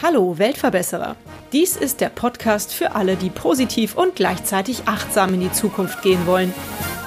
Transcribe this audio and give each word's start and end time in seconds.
Hallo 0.00 0.38
Weltverbesserer. 0.38 1.16
Dies 1.52 1.74
ist 1.74 2.00
der 2.00 2.10
Podcast 2.10 2.72
für 2.72 2.94
alle, 2.94 3.16
die 3.16 3.28
positiv 3.28 3.96
und 3.96 4.14
gleichzeitig 4.14 4.82
achtsam 4.86 5.34
in 5.34 5.40
die 5.40 5.50
Zukunft 5.50 6.00
gehen 6.02 6.28
wollen. 6.28 6.54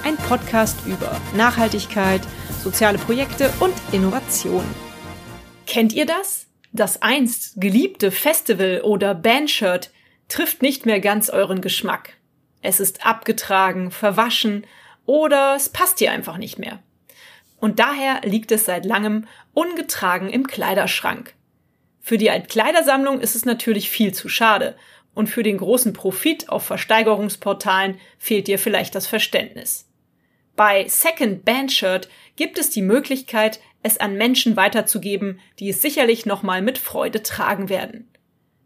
Ein 0.04 0.18
Podcast 0.18 0.76
über 0.86 1.16
Nachhaltigkeit, 1.38 2.20
soziale 2.62 2.98
Projekte 2.98 3.50
und 3.62 3.74
Innovation. 3.94 4.66
Kennt 5.66 5.94
ihr 5.94 6.06
das? 6.06 6.48
Das 6.74 7.02
einst 7.02 7.54
geliebte 7.62 8.12
Festival 8.12 8.82
oder 8.82 9.16
Bandshirt 9.16 9.92
trifft 10.28 10.62
nicht 10.62 10.86
mehr 10.86 11.00
ganz 11.00 11.30
euren 11.30 11.62
Geschmack. 11.62 12.17
Es 12.68 12.82
ist 12.82 13.06
abgetragen, 13.06 13.92
verwaschen 13.92 14.68
oder 15.06 15.56
es 15.56 15.70
passt 15.70 16.02
dir 16.02 16.12
einfach 16.12 16.36
nicht 16.36 16.60
mehr. 16.60 16.84
Und 17.62 17.80
daher 17.80 18.20
liegt 18.26 18.52
es 18.52 18.66
seit 18.66 18.84
langem 18.84 19.26
ungetragen 19.54 20.30
im 20.30 20.48
Kleiderschrank. 20.48 21.34
Für 22.02 22.18
die 22.18 22.30
Altkleidersammlung 22.30 23.22
ist 23.22 23.36
es 23.36 23.46
natürlich 23.46 23.90
viel 23.90 24.14
zu 24.14 24.28
schade 24.28 24.76
und 25.14 25.30
für 25.30 25.44
den 25.44 25.60
großen 25.60 25.94
Profit 25.94 26.50
auf 26.50 26.66
Versteigerungsportalen 26.66 28.02
fehlt 28.18 28.50
dir 28.50 28.60
vielleicht 28.60 28.96
das 28.96 29.08
Verständnis. 29.08 29.88
Bei 30.58 30.90
Second 30.90 31.46
Band 31.46 31.72
Shirt 31.72 32.10
gibt 32.36 32.58
es 32.58 32.70
die 32.70 32.82
Möglichkeit, 32.82 33.62
es 33.82 33.98
an 33.98 34.16
Menschen 34.18 34.58
weiterzugeben, 34.58 35.40
die 35.60 35.70
es 35.70 35.82
sicherlich 35.82 36.26
nochmal 36.26 36.62
mit 36.62 36.80
Freude 36.80 37.24
tragen 37.24 37.70
werden. 37.70 38.10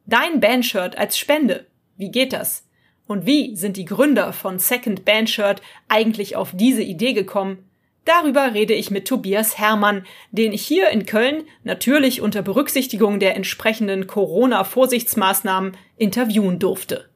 Dein 0.07 0.39
Bandshirt 0.39 0.97
als 0.97 1.19
Spende. 1.19 1.67
Wie 1.97 2.09
geht 2.09 2.33
das? 2.33 2.63
Und 3.11 3.25
wie 3.25 3.57
sind 3.57 3.75
die 3.75 3.83
Gründer 3.83 4.31
von 4.31 4.57
Second 4.57 5.03
Bandshirt 5.03 5.61
eigentlich 5.89 6.37
auf 6.37 6.51
diese 6.53 6.81
Idee 6.81 7.11
gekommen? 7.11 7.69
Darüber 8.05 8.53
rede 8.53 8.73
ich 8.73 8.89
mit 8.89 9.05
Tobias 9.05 9.57
Herrmann, 9.57 10.05
den 10.31 10.53
ich 10.53 10.65
hier 10.65 10.87
in 10.91 11.05
Köln 11.05 11.43
natürlich 11.65 12.21
unter 12.21 12.41
Berücksichtigung 12.41 13.19
der 13.19 13.35
entsprechenden 13.35 14.07
Corona-Vorsichtsmaßnahmen 14.07 15.75
interviewen 15.97 16.57
durfte. 16.57 17.09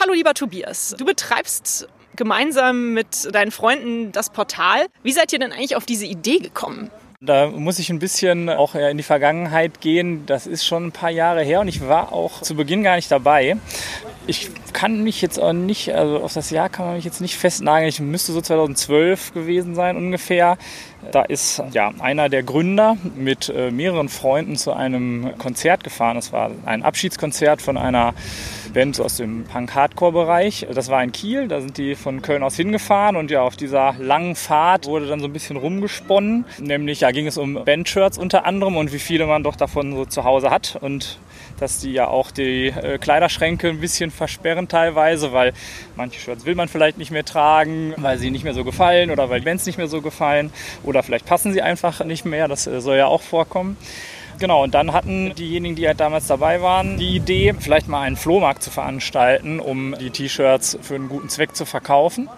Hallo 0.00 0.14
lieber 0.14 0.34
Tobias, 0.34 0.96
du 0.98 1.04
betreibst 1.04 1.86
gemeinsam 2.16 2.92
mit 2.92 3.32
deinen 3.32 3.52
Freunden 3.52 4.10
das 4.10 4.30
Portal. 4.30 4.86
Wie 5.04 5.12
seid 5.12 5.32
ihr 5.32 5.38
denn 5.38 5.52
eigentlich 5.52 5.76
auf 5.76 5.86
diese 5.86 6.06
Idee 6.06 6.40
gekommen? 6.40 6.90
Da 7.22 7.46
muss 7.46 7.78
ich 7.78 7.88
ein 7.88 7.98
bisschen 7.98 8.50
auch 8.50 8.74
in 8.74 8.98
die 8.98 9.02
Vergangenheit 9.02 9.80
gehen. 9.80 10.26
Das 10.26 10.46
ist 10.46 10.66
schon 10.66 10.88
ein 10.88 10.92
paar 10.92 11.10
Jahre 11.10 11.42
her 11.42 11.60
und 11.60 11.68
ich 11.68 11.86
war 11.86 12.12
auch 12.12 12.42
zu 12.42 12.54
Beginn 12.54 12.82
gar 12.82 12.96
nicht 12.96 13.10
dabei. 13.10 13.56
Ich 14.26 14.50
kann 14.74 15.02
mich 15.02 15.22
jetzt 15.22 15.40
auch 15.40 15.54
nicht, 15.54 15.94
also 15.94 16.18
auf 16.18 16.34
das 16.34 16.50
Jahr 16.50 16.68
kann 16.68 16.84
man 16.84 16.96
mich 16.96 17.06
jetzt 17.06 17.22
nicht 17.22 17.36
festnageln. 17.36 17.88
Ich 17.88 18.00
müsste 18.00 18.32
so 18.32 18.42
2012 18.42 19.32
gewesen 19.32 19.74
sein 19.74 19.96
ungefähr. 19.96 20.58
Da 21.10 21.22
ist 21.22 21.62
ja 21.72 21.92
einer 22.00 22.28
der 22.28 22.42
Gründer 22.42 22.98
mit 23.16 23.48
äh, 23.48 23.70
mehreren 23.70 24.10
Freunden 24.10 24.56
zu 24.56 24.74
einem 24.74 25.38
Konzert 25.38 25.84
gefahren. 25.84 26.16
Das 26.16 26.32
war 26.32 26.50
ein 26.66 26.82
Abschiedskonzert 26.82 27.62
von 27.62 27.78
einer 27.78 28.12
Band 28.76 29.00
aus 29.00 29.16
dem 29.16 29.44
Punk-Hardcore-Bereich. 29.44 30.66
Das 30.74 30.90
war 30.90 31.02
in 31.02 31.10
Kiel, 31.10 31.48
da 31.48 31.62
sind 31.62 31.78
die 31.78 31.94
von 31.94 32.20
Köln 32.20 32.42
aus 32.42 32.56
hingefahren 32.56 33.16
und 33.16 33.30
ja, 33.30 33.40
auf 33.40 33.56
dieser 33.56 33.94
langen 33.98 34.36
Fahrt 34.36 34.84
wurde 34.84 35.06
dann 35.06 35.18
so 35.18 35.24
ein 35.24 35.32
bisschen 35.32 35.56
rumgesponnen. 35.56 36.44
Nämlich, 36.58 37.00
ja, 37.00 37.10
ging 37.10 37.26
es 37.26 37.38
um 37.38 37.54
Bandshirts 37.64 38.18
unter 38.18 38.44
anderem 38.44 38.76
und 38.76 38.92
wie 38.92 38.98
viele 38.98 39.24
man 39.24 39.42
doch 39.42 39.56
davon 39.56 39.92
so 39.92 40.04
zu 40.04 40.24
Hause 40.24 40.50
hat 40.50 40.76
und 40.82 41.18
dass 41.58 41.80
die 41.80 41.94
ja 41.94 42.08
auch 42.08 42.30
die 42.30 42.66
äh, 42.66 42.98
Kleiderschränke 42.98 43.70
ein 43.70 43.80
bisschen 43.80 44.10
versperren 44.10 44.68
teilweise, 44.68 45.32
weil 45.32 45.54
manche 45.96 46.20
Shirts 46.20 46.44
will 46.44 46.54
man 46.54 46.68
vielleicht 46.68 46.98
nicht 46.98 47.10
mehr 47.10 47.24
tragen, 47.24 47.94
weil 47.96 48.18
sie 48.18 48.30
nicht 48.30 48.44
mehr 48.44 48.52
so 48.52 48.62
gefallen 48.62 49.10
oder 49.10 49.30
weil 49.30 49.40
die 49.40 49.46
Bands 49.46 49.64
nicht 49.64 49.78
mehr 49.78 49.88
so 49.88 50.02
gefallen 50.02 50.52
oder 50.84 51.02
vielleicht 51.02 51.24
passen 51.24 51.54
sie 51.54 51.62
einfach 51.62 52.04
nicht 52.04 52.26
mehr, 52.26 52.46
das 52.46 52.66
äh, 52.66 52.82
soll 52.82 52.98
ja 52.98 53.06
auch 53.06 53.22
vorkommen. 53.22 53.78
Genau, 54.38 54.64
und 54.64 54.74
dann 54.74 54.92
hatten 54.92 55.34
diejenigen, 55.34 55.76
die 55.76 55.86
halt 55.86 55.98
damals 55.98 56.26
dabei 56.26 56.60
waren, 56.60 56.98
die 56.98 57.16
Idee, 57.16 57.54
vielleicht 57.58 57.88
mal 57.88 58.02
einen 58.02 58.16
Flohmarkt 58.16 58.62
zu 58.62 58.70
veranstalten, 58.70 59.60
um 59.60 59.96
die 59.98 60.10
T-Shirts 60.10 60.78
für 60.82 60.94
einen 60.94 61.08
guten 61.08 61.30
Zweck 61.30 61.56
zu 61.56 61.64
verkaufen. 61.64 62.28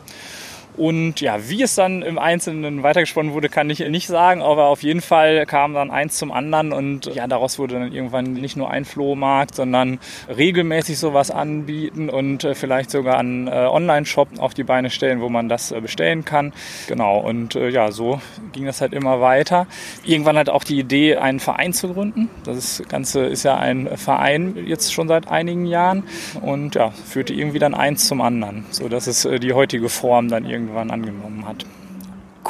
Und 0.78 1.20
ja, 1.20 1.48
wie 1.48 1.60
es 1.62 1.74
dann 1.74 2.02
im 2.02 2.20
Einzelnen 2.20 2.84
weitergesponnen 2.84 3.32
wurde, 3.32 3.48
kann 3.48 3.68
ich 3.68 3.80
nicht 3.80 4.06
sagen, 4.06 4.42
aber 4.42 4.66
auf 4.66 4.84
jeden 4.84 5.00
Fall 5.00 5.44
kam 5.44 5.74
dann 5.74 5.90
eins 5.90 6.18
zum 6.18 6.30
anderen 6.30 6.72
und 6.72 7.06
ja, 7.06 7.26
daraus 7.26 7.58
wurde 7.58 7.80
dann 7.80 7.92
irgendwann 7.92 8.34
nicht 8.34 8.56
nur 8.56 8.70
ein 8.70 8.84
Flohmarkt, 8.84 9.56
sondern 9.56 9.98
regelmäßig 10.28 10.96
sowas 10.96 11.32
anbieten 11.32 12.08
und 12.08 12.44
äh, 12.44 12.54
vielleicht 12.54 12.92
sogar 12.92 13.18
einen 13.18 13.48
äh, 13.48 13.50
Online-Shop 13.50 14.38
auf 14.38 14.54
die 14.54 14.62
Beine 14.62 14.90
stellen, 14.90 15.20
wo 15.20 15.28
man 15.28 15.48
das 15.48 15.72
äh, 15.72 15.80
bestellen 15.80 16.24
kann. 16.24 16.52
Genau, 16.86 17.18
und 17.18 17.56
äh, 17.56 17.70
ja, 17.70 17.90
so 17.90 18.20
ging 18.52 18.64
das 18.64 18.80
halt 18.80 18.92
immer 18.92 19.20
weiter. 19.20 19.66
Irgendwann 20.04 20.38
hat 20.38 20.48
auch 20.48 20.62
die 20.62 20.78
Idee, 20.78 21.16
einen 21.16 21.40
Verein 21.40 21.72
zu 21.72 21.92
gründen. 21.92 22.30
Das 22.44 22.84
Ganze 22.88 23.26
ist 23.26 23.42
ja 23.42 23.56
ein 23.56 23.96
Verein 23.96 24.54
jetzt 24.64 24.92
schon 24.92 25.08
seit 25.08 25.26
einigen 25.26 25.66
Jahren 25.66 26.04
und 26.40 26.76
ja, 26.76 26.90
führte 26.90 27.34
irgendwie 27.34 27.58
dann 27.58 27.74
eins 27.74 28.06
zum 28.06 28.20
anderen, 28.20 28.64
so 28.70 28.88
dass 28.88 29.08
es 29.08 29.24
äh, 29.24 29.40
die 29.40 29.54
heutige 29.54 29.88
Form 29.88 30.28
dann 30.28 30.44
irgendwie 30.44 30.67
irgendwann 30.68 30.90
angenommen 30.90 31.46
hat 31.46 31.64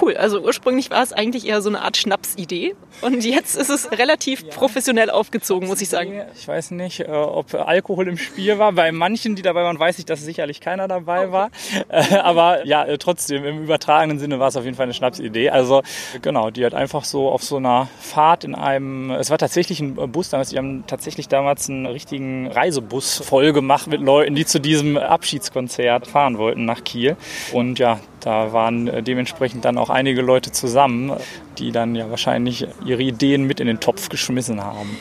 cool. 0.03 0.17
Also 0.17 0.41
ursprünglich 0.41 0.91
war 0.91 1.03
es 1.03 1.13
eigentlich 1.13 1.47
eher 1.47 1.63
so 1.63 1.69
eine 1.69 1.83
Art 1.83 1.97
Schnapsidee 1.97 2.75
und 3.01 3.25
jetzt 3.25 3.57
ist 3.57 3.71
es 3.71 3.91
relativ 3.93 4.43
ja. 4.43 4.49
professionell 4.55 5.11
aufgezogen, 5.11 5.69
muss 5.69 5.81
ich 5.81 5.89
sagen. 5.89 6.23
Ich 6.35 6.47
weiß 6.47 6.73
nicht, 6.73 7.01
äh, 7.01 7.07
ob 7.09 7.55
Alkohol 7.55 8.09
im 8.09 8.19
Spiel 8.19 8.59
war. 8.59 8.73
Bei 8.73 8.93
manchen, 8.93 9.37
die 9.37 9.43
dabei 9.43 9.63
waren, 9.63 9.79
weiß 9.79 9.99
ich, 9.99 10.05
dass 10.05 10.21
sicherlich 10.21 10.61
keiner 10.61 10.89
dabei 10.89 11.25
okay. 11.25 11.33
war. 11.33 11.51
Äh, 11.89 12.17
aber 12.17 12.67
ja, 12.67 12.85
äh, 12.85 12.99
trotzdem, 12.99 13.45
im 13.45 13.63
übertragenen 13.65 14.19
Sinne 14.19 14.41
war 14.41 14.49
es 14.49 14.57
auf 14.57 14.65
jeden 14.65 14.77
Fall 14.77 14.85
eine 14.85 14.95
Schnapsidee. 14.95 15.51
Also 15.51 15.83
genau, 16.23 16.51
die 16.51 16.65
hat 16.65 16.75
einfach 16.75 17.05
so 17.05 17.29
auf 17.29 17.43
so 17.43 17.57
einer 17.57 17.89
Fahrt 18.01 18.45
in 18.45 18.55
einem, 18.55 19.11
es 19.11 19.31
war 19.31 19.39
tatsächlich 19.39 19.81
ein 19.81 19.95
Bus 19.95 20.31
damals, 20.31 20.51
die 20.51 20.59
haben 20.59 20.85
tatsächlich 20.87 21.29
damals 21.29 21.69
einen 21.69 21.87
richtigen 21.87 22.49
Reisebus 22.49 23.23
voll 23.25 23.53
gemacht 23.53 23.87
mit 23.87 24.01
Leuten, 24.01 24.35
die 24.35 24.45
zu 24.45 24.61
diesem 24.61 24.97
Abschiedskonzert 24.97 26.07
fahren 26.07 26.39
wollten 26.39 26.65
nach 26.65 26.85
Kiel. 26.85 27.17
Und 27.53 27.79
ja, 27.79 28.01
da 28.21 28.53
waren 28.53 29.05
dementsprechend 29.05 29.65
dann 29.65 29.79
auch 29.79 29.88
einige 29.91 30.23
Leute 30.23 30.53
zusammen, 30.53 31.13
die 31.59 31.73
dann 31.73 31.95
ja 31.95 32.11
wahrscheinlich 32.11 32.67
ihre 32.85 33.03
Ideen 33.03 33.45
mit 33.45 33.61
in 33.61 33.67
den 33.67 33.81
Topf 33.81 34.09
geschmissen 34.09 34.63
haben. 34.63 34.97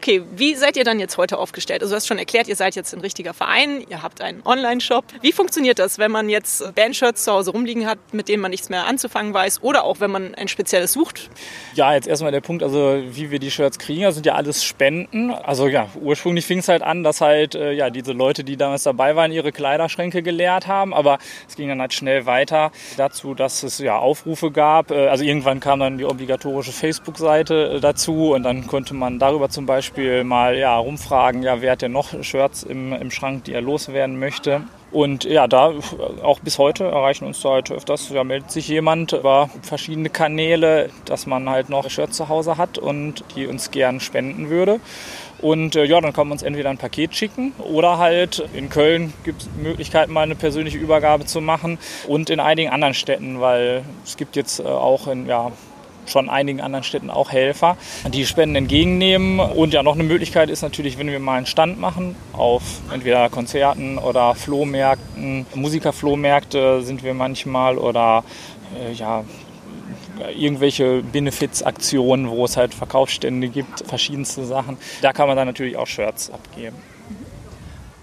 Okay, 0.00 0.22
wie 0.34 0.54
seid 0.54 0.78
ihr 0.78 0.84
dann 0.84 0.98
jetzt 0.98 1.18
heute 1.18 1.36
aufgestellt? 1.36 1.82
Also 1.82 1.92
du 1.92 1.96
hast 1.96 2.06
schon 2.06 2.16
erklärt, 2.16 2.48
ihr 2.48 2.56
seid 2.56 2.74
jetzt 2.74 2.94
ein 2.94 3.02
richtiger 3.02 3.34
Verein, 3.34 3.84
ihr 3.86 4.02
habt 4.02 4.22
einen 4.22 4.40
Online-Shop. 4.46 5.04
Wie 5.20 5.30
funktioniert 5.30 5.78
das, 5.78 5.98
wenn 5.98 6.10
man 6.10 6.30
jetzt 6.30 6.74
Bandshirts 6.74 7.24
zu 7.24 7.32
Hause 7.32 7.50
rumliegen 7.50 7.86
hat, 7.86 7.98
mit 8.12 8.28
denen 8.28 8.40
man 8.40 8.50
nichts 8.50 8.70
mehr 8.70 8.86
anzufangen 8.86 9.34
weiß 9.34 9.62
oder 9.62 9.84
auch 9.84 10.00
wenn 10.00 10.10
man 10.10 10.34
ein 10.34 10.48
spezielles 10.48 10.94
sucht? 10.94 11.28
Ja, 11.74 11.92
jetzt 11.92 12.08
erstmal 12.08 12.32
der 12.32 12.40
Punkt, 12.40 12.62
also 12.62 12.98
wie 13.10 13.30
wir 13.30 13.38
die 13.38 13.50
Shirts 13.50 13.78
kriegen, 13.78 14.04
das 14.04 14.14
sind 14.14 14.24
ja 14.24 14.36
alles 14.36 14.64
Spenden. 14.64 15.32
Also 15.32 15.68
ja, 15.68 15.86
ursprünglich 16.00 16.46
fing 16.46 16.60
es 16.60 16.68
halt 16.68 16.80
an, 16.80 17.04
dass 17.04 17.20
halt 17.20 17.54
äh, 17.54 17.72
ja 17.72 17.90
diese 17.90 18.12
Leute, 18.12 18.42
die 18.42 18.56
damals 18.56 18.84
dabei 18.84 19.16
waren, 19.16 19.32
ihre 19.32 19.52
Kleiderschränke 19.52 20.22
geleert 20.22 20.66
haben, 20.66 20.94
aber 20.94 21.18
es 21.46 21.56
ging 21.56 21.68
dann 21.68 21.82
halt 21.82 21.92
schnell 21.92 22.24
weiter 22.24 22.72
dazu, 22.96 23.34
dass 23.34 23.62
es 23.64 23.76
ja 23.78 23.98
Aufrufe 23.98 24.50
gab. 24.50 24.92
Äh, 24.92 25.08
also 25.08 25.24
irgendwann 25.24 25.60
kam 25.60 25.78
dann 25.80 25.98
die 25.98 26.06
obligatorische 26.06 26.72
Facebook-Seite 26.72 27.72
äh, 27.74 27.80
dazu 27.80 28.32
und 28.32 28.44
dann 28.44 28.66
konnte 28.66 28.94
man 28.94 29.18
darüber 29.18 29.50
zum 29.50 29.66
Beispiel 29.66 29.89
Beispiel 29.90 30.22
mal 30.22 30.56
ja, 30.56 30.76
rumfragen, 30.78 31.42
ja, 31.42 31.60
wer 31.62 31.72
hat 31.72 31.82
denn 31.82 31.90
noch 31.90 32.22
Shirts 32.22 32.62
im, 32.62 32.92
im 32.92 33.10
Schrank, 33.10 33.42
die 33.44 33.52
er 33.52 33.60
loswerden 33.60 34.20
möchte. 34.20 34.62
Und 34.92 35.24
ja, 35.24 35.48
da 35.48 35.72
auch 36.22 36.38
bis 36.38 36.58
heute 36.58 36.84
erreichen 36.84 37.24
uns 37.24 37.40
da 37.40 37.50
halt 37.50 37.72
öfters, 37.72 38.08
ja, 38.10 38.22
meldet 38.22 38.52
sich 38.52 38.68
jemand 38.68 39.12
über 39.12 39.50
verschiedene 39.62 40.08
Kanäle, 40.08 40.90
dass 41.06 41.26
man 41.26 41.50
halt 41.50 41.70
noch 41.70 41.90
Shirts 41.90 42.16
zu 42.16 42.28
Hause 42.28 42.56
hat 42.56 42.78
und 42.78 43.24
die 43.34 43.48
uns 43.48 43.72
gern 43.72 43.98
spenden 43.98 44.48
würde. 44.48 44.78
Und 45.40 45.74
äh, 45.74 45.84
ja, 45.84 46.00
dann 46.00 46.12
kann 46.12 46.28
man 46.28 46.36
uns 46.36 46.42
entweder 46.42 46.70
ein 46.70 46.78
Paket 46.78 47.16
schicken 47.16 47.52
oder 47.58 47.98
halt 47.98 48.48
in 48.54 48.68
Köln 48.68 49.12
gibt 49.24 49.42
es 49.42 49.48
Möglichkeiten, 49.60 50.12
mal 50.12 50.22
eine 50.22 50.36
persönliche 50.36 50.78
Übergabe 50.78 51.24
zu 51.24 51.40
machen 51.40 51.78
und 52.06 52.30
in 52.30 52.38
einigen 52.38 52.70
anderen 52.70 52.94
Städten, 52.94 53.40
weil 53.40 53.82
es 54.04 54.16
gibt 54.16 54.36
jetzt 54.36 54.60
äh, 54.60 54.64
auch 54.64 55.08
in 55.08 55.26
ja, 55.26 55.50
schon 56.06 56.28
einigen 56.28 56.60
anderen 56.60 56.84
Städten 56.84 57.10
auch 57.10 57.30
Helfer, 57.30 57.76
die 58.12 58.26
Spenden 58.26 58.56
entgegennehmen. 58.56 59.40
Und 59.40 59.72
ja, 59.72 59.82
noch 59.82 59.94
eine 59.94 60.04
Möglichkeit 60.04 60.50
ist 60.50 60.62
natürlich, 60.62 60.98
wenn 60.98 61.08
wir 61.08 61.20
mal 61.20 61.36
einen 61.36 61.46
Stand 61.46 61.78
machen 61.80 62.16
auf 62.32 62.62
entweder 62.92 63.28
Konzerten 63.28 63.98
oder 63.98 64.34
Flohmärkten, 64.34 65.46
Musikerflohmärkte 65.54 66.82
sind 66.82 67.02
wir 67.02 67.14
manchmal 67.14 67.78
oder 67.78 68.24
äh, 68.78 68.92
ja, 68.92 69.24
irgendwelche 70.36 71.02
Benefizaktionen, 71.02 72.28
wo 72.30 72.44
es 72.44 72.56
halt 72.56 72.74
Verkaufsstände 72.74 73.48
gibt, 73.48 73.84
verschiedenste 73.86 74.44
Sachen. 74.44 74.76
Da 75.02 75.12
kann 75.12 75.28
man 75.28 75.36
dann 75.36 75.46
natürlich 75.46 75.76
auch 75.76 75.86
Shirts 75.86 76.30
abgeben. 76.30 76.76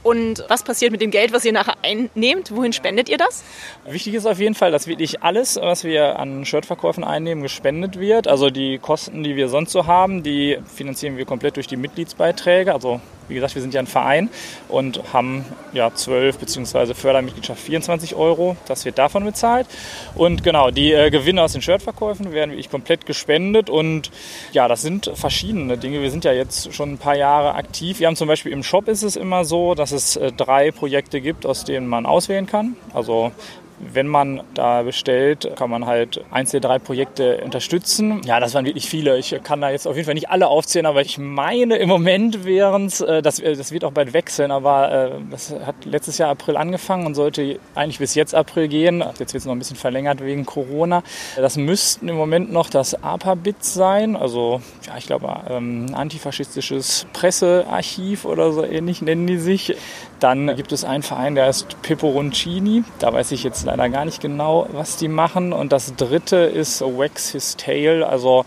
Und 0.08 0.46
was 0.48 0.64
passiert 0.64 0.94
mit 0.94 1.02
dem 1.02 1.12
Geld, 1.12 1.34
was 1.34 1.44
ihr 1.44 1.52
nachher 1.52 1.76
einnehmt? 1.84 2.56
Wohin 2.56 2.72
spendet 2.72 3.10
ihr 3.10 3.18
das? 3.18 3.44
Wichtig 3.84 4.14
ist 4.14 4.26
auf 4.26 4.40
jeden 4.40 4.56
Fall, 4.56 4.72
dass 4.72 4.88
wirklich 4.88 5.22
alles, 5.22 5.58
was 5.58 5.84
wir 5.84 6.18
an 6.18 6.46
Shirtverkäufen 6.46 7.04
einnehmen, 7.04 7.44
gespendet 7.44 8.00
wird. 8.00 8.26
Also 8.30 8.50
die 8.50 8.78
Kosten, 8.78 9.24
die 9.24 9.36
wir 9.36 9.50
sonst 9.50 9.74
so 9.74 9.86
haben, 9.86 10.24
die 10.24 10.60
finanzieren 10.74 11.18
wir 11.18 11.26
komplett 11.26 11.58
durch 11.58 11.68
die 11.68 11.76
Mitgliedsbeiträge. 11.76 12.74
Also 12.74 13.02
Wie 13.28 13.36
gesagt, 13.36 13.56
wir 13.56 13.62
sind 13.62 13.74
ja 13.74 13.80
ein 13.80 13.88
Verein 13.88 14.30
und 14.70 15.14
haben 15.14 15.46
ja 15.74 15.94
12 15.94 16.38
bzw. 16.38 16.94
Fördermitgliedschaft 16.94 17.62
24 17.62 18.16
Euro. 18.16 18.58
Das 18.68 18.86
wird 18.86 18.98
davon 18.98 19.26
bezahlt. 19.26 19.68
Und 20.16 20.44
genau, 20.44 20.72
die 20.72 20.94
äh, 20.94 21.10
Gewinne 21.10 21.42
aus 21.42 21.54
den 21.54 21.62
Shirtverkäufen 21.62 22.32
werden 22.32 22.52
wirklich 22.52 22.70
komplett 22.70 23.06
gespendet. 23.06 23.70
Und 23.70 24.12
ja, 24.52 24.68
das 24.68 24.82
sind 24.82 25.12
verschiedene 25.14 25.78
Dinge. 25.78 26.02
Wir 26.02 26.12
sind 26.12 26.24
ja 26.24 26.34
jetzt 26.34 26.74
schon 26.74 26.94
ein 26.94 26.98
paar 26.98 27.18
Jahre 27.18 27.56
aktiv. 27.56 28.00
Wir 28.00 28.08
haben 28.08 28.16
zum 28.16 28.28
Beispiel 28.28 28.52
im 28.52 28.64
Shop 28.64 28.88
ist 28.88 29.04
es 29.04 29.16
immer 29.16 29.46
so, 29.46 29.76
dass 29.76 29.92
es 29.92 30.16
äh, 30.16 30.32
drei 30.32 30.72
Projekte 30.72 31.22
gibt, 31.22 31.46
aus 31.46 31.64
denen 31.64 31.88
man 31.88 32.06
auswählen 32.06 32.46
kann. 32.46 32.76
Also 32.94 33.32
wenn 33.80 34.08
man 34.08 34.42
da 34.54 34.82
bestellt, 34.82 35.52
kann 35.56 35.70
man 35.70 35.86
halt 35.86 36.24
eins 36.32 36.52
der 36.52 36.60
drei 36.60 36.80
Projekte 36.80 37.42
unterstützen. 37.44 38.22
Ja, 38.26 38.40
das 38.40 38.54
waren 38.54 38.66
wirklich 38.66 38.90
viele. 38.90 39.18
Ich 39.18 39.36
kann 39.44 39.62
da 39.62 39.70
jetzt 39.70 39.88
auf 39.88 39.96
jeden 39.96 40.06
Fall 40.06 40.16
nicht 40.16 40.30
alle 40.30 40.48
aufzählen, 40.48 40.86
aber 40.86 41.02
ich 41.02 41.18
meine, 41.18 41.78
im 41.78 41.90
Moment 41.90 42.46
wären 42.46 42.88
es, 42.88 43.02
äh, 43.02 43.22
das, 43.22 43.40
äh, 43.40 43.56
das 43.56 43.72
wird 43.72 43.84
auch 43.84 43.92
bald 43.92 44.14
wechseln, 44.14 44.52
aber 44.52 44.92
äh, 44.92 45.12
das 45.30 45.54
hat 45.66 45.86
letztes 45.86 46.18
Jahr 46.18 46.30
April 46.30 46.58
angefangen 46.58 47.06
und 47.06 47.16
sollte 47.16 47.60
eigentlich 47.76 48.00
bis 48.00 48.16
jetzt 48.16 48.34
April 48.34 48.68
gehen. 48.68 49.04
Jetzt 49.20 49.34
wird 49.34 49.42
es 49.42 49.46
noch 49.46 49.54
ein 49.54 49.60
bisschen 49.60 49.78
verlängert 49.78 50.24
wegen 50.24 50.46
Corona. 50.46 51.04
Das 51.36 51.58
müssten 51.58 52.10
im 52.10 52.16
Moment 52.16 52.52
noch 52.52 52.70
das 52.70 53.04
APA-Bit 53.04 53.64
sein, 53.64 54.16
also 54.16 54.62
ja, 54.86 54.98
ich 54.98 55.06
glaube, 55.06 55.36
ähm, 55.50 55.88
antifaschistisches 55.94 57.06
Pressearchiv 57.14 58.26
oder 58.26 58.52
so 58.52 58.64
ähnlich 58.64 59.02
nennen 59.02 59.28
die 59.28 59.38
sich. 59.38 59.76
Dann 60.20 60.56
gibt 60.56 60.72
es 60.72 60.84
einen 60.84 61.04
Verein, 61.04 61.36
der 61.36 61.46
heißt 61.46 61.82
Peperoncini. 61.82 62.84
Da 63.00 63.14
weiß 63.14 63.32
ich 63.32 63.44
jetzt 63.44 63.66
leider 63.66 63.90
gar 63.90 64.06
nicht 64.06 64.22
genau, 64.22 64.68
was 64.72 64.98
die 64.98 65.08
machen. 65.08 65.54
Und 65.54 65.72
das 65.72 65.96
dritte 65.96 66.38
ist 66.38 66.82
Wax 66.82 67.32
His 67.32 67.56
Tail. 67.56 68.04
Also 68.04 68.46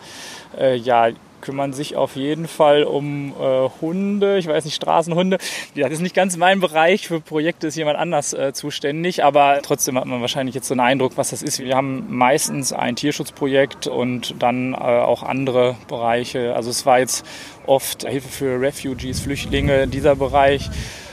äh, 0.58 0.74
ja, 0.76 1.10
kümmern 1.40 1.72
sich 1.72 1.96
auf 1.96 2.16
jeden 2.16 2.46
Fall 2.46 2.84
um 2.84 3.32
äh, 3.40 3.68
Hunde, 3.80 4.38
ich 4.38 4.46
weiß 4.46 4.64
nicht, 4.64 4.74
Straßenhunde. 4.74 5.38
Ja, 5.74 5.88
das 5.88 5.94
ist 5.94 6.02
nicht 6.02 6.14
ganz 6.14 6.36
mein 6.36 6.60
Bereich. 6.60 7.06
Für 7.06 7.20
Projekte 7.20 7.66
ist 7.66 7.76
jemand 7.76 7.98
anders 7.98 8.32
äh, 8.32 8.52
zuständig, 8.52 9.24
aber 9.24 9.60
trotzdem 9.62 9.98
hat 9.98 10.06
man 10.06 10.20
wahrscheinlich 10.20 10.54
jetzt 10.54 10.68
so 10.68 10.74
einen 10.74 10.80
Eindruck, 10.80 11.12
was 11.16 11.30
das 11.30 11.42
ist. 11.42 11.58
Wir 11.60 11.76
haben 11.76 12.06
meistens 12.08 12.72
ein 12.72 12.96
Tierschutzprojekt 12.96 13.86
und 13.86 14.34
dann 14.38 14.74
äh, 14.74 14.76
auch 14.76 15.22
andere 15.22 15.76
Bereiche. 15.88 16.54
Also 16.54 16.70
es 16.70 16.86
war 16.86 16.98
jetzt 16.98 17.24
oft 17.66 18.06
Hilfe 18.06 18.28
für 18.28 18.60
Refugees, 18.60 19.20
Flüchtlinge, 19.20 19.86
dieser 19.86 20.16
Bereich. 20.16 20.68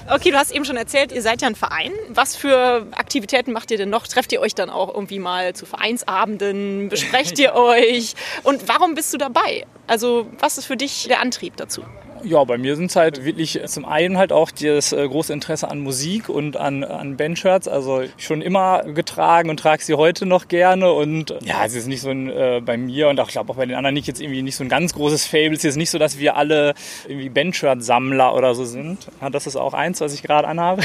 Okay, 0.09 0.31
du 0.31 0.38
hast 0.38 0.51
eben 0.51 0.63
schon 0.63 0.77
erzählt, 0.77 1.12
ihr 1.12 1.21
seid 1.21 1.42
ja 1.42 1.50
ein 1.50 1.56
Verein. 1.56 1.92
Was 2.09 2.36
für 2.36 2.88
Aktivitäten 2.92 3.51
macht 3.51 3.71
ihr 3.71 3.77
denn 3.77 3.89
noch? 3.89 4.07
Trefft 4.07 4.31
ihr 4.31 4.39
euch 4.39 4.56
dann 4.56 4.69
auch 4.69 4.94
irgendwie 4.94 5.19
mal 5.19 5.54
zu 5.54 5.65
Vereinsabenden? 5.65 6.88
Besprecht 6.88 7.38
ihr 7.39 7.54
euch? 7.56 8.13
Und 8.44 8.69
warum 8.69 8.95
bist 8.95 9.13
du 9.13 9.18
dabei? 9.18 9.65
Also, 9.86 10.27
was 10.39 10.57
ist 10.57 10.65
für 10.65 10.77
dich 10.77 11.07
der 11.09 11.19
Antrieb 11.19 11.57
dazu? 11.57 11.83
Ja, 12.27 12.44
bei 12.44 12.57
mir 12.57 12.75
sind 12.75 12.88
es 12.88 12.97
halt 12.97 13.24
wirklich 13.24 13.62
zum 13.68 13.85
einen 13.85 14.18
halt 14.18 14.33
auch 14.33 14.51
das 14.51 14.91
äh, 14.91 15.07
große 15.07 15.31
Interesse 15.31 15.71
an 15.71 15.79
Musik 15.79 16.27
und 16.27 16.57
an, 16.57 16.83
an 16.83 17.15
Bandshirts. 17.15 17.69
Also 17.69 18.03
schon 18.18 18.41
immer 18.41 18.83
getragen 18.83 19.50
und 19.50 19.62
trage 19.62 19.81
sie 19.81 19.94
heute 19.94 20.25
noch 20.25 20.50
gerne. 20.50 20.91
Und 20.91 21.33
ja, 21.41 21.63
es 21.63 21.74
ist 21.74 21.88
nicht 21.88 22.01
so 22.01 22.09
ein, 22.09 22.29
äh, 22.29 22.62
bei 22.65 22.75
mir 22.75 23.07
und 23.07 23.18
auch, 23.21 23.27
ich 23.27 23.33
glaube 23.33 23.53
auch 23.53 23.56
bei 23.56 23.65
den 23.65 23.75
anderen 23.75 23.94
nicht 23.94 24.07
jetzt 24.07 24.19
irgendwie 24.19 24.41
nicht 24.41 24.57
so 24.57 24.65
ein 24.65 24.69
ganz 24.69 24.94
großes 24.94 25.25
Fable. 25.25 25.53
Es 25.53 25.63
ist 25.63 25.77
nicht 25.77 25.89
so, 25.89 26.00
dass 26.00 26.19
wir 26.19 26.35
alle 26.35 26.74
irgendwie 27.07 27.29
Bandshirt-Sammler 27.29 28.35
oder 28.35 28.56
so 28.56 28.65
sind. 28.65 29.07
Ja, 29.21 29.29
das 29.29 29.47
ist 29.47 29.56
auch 29.56 29.74
eins, 29.74 30.01
was 30.01 30.13
ich 30.13 30.21
gerade 30.21 30.50
anhabe. 30.50 30.81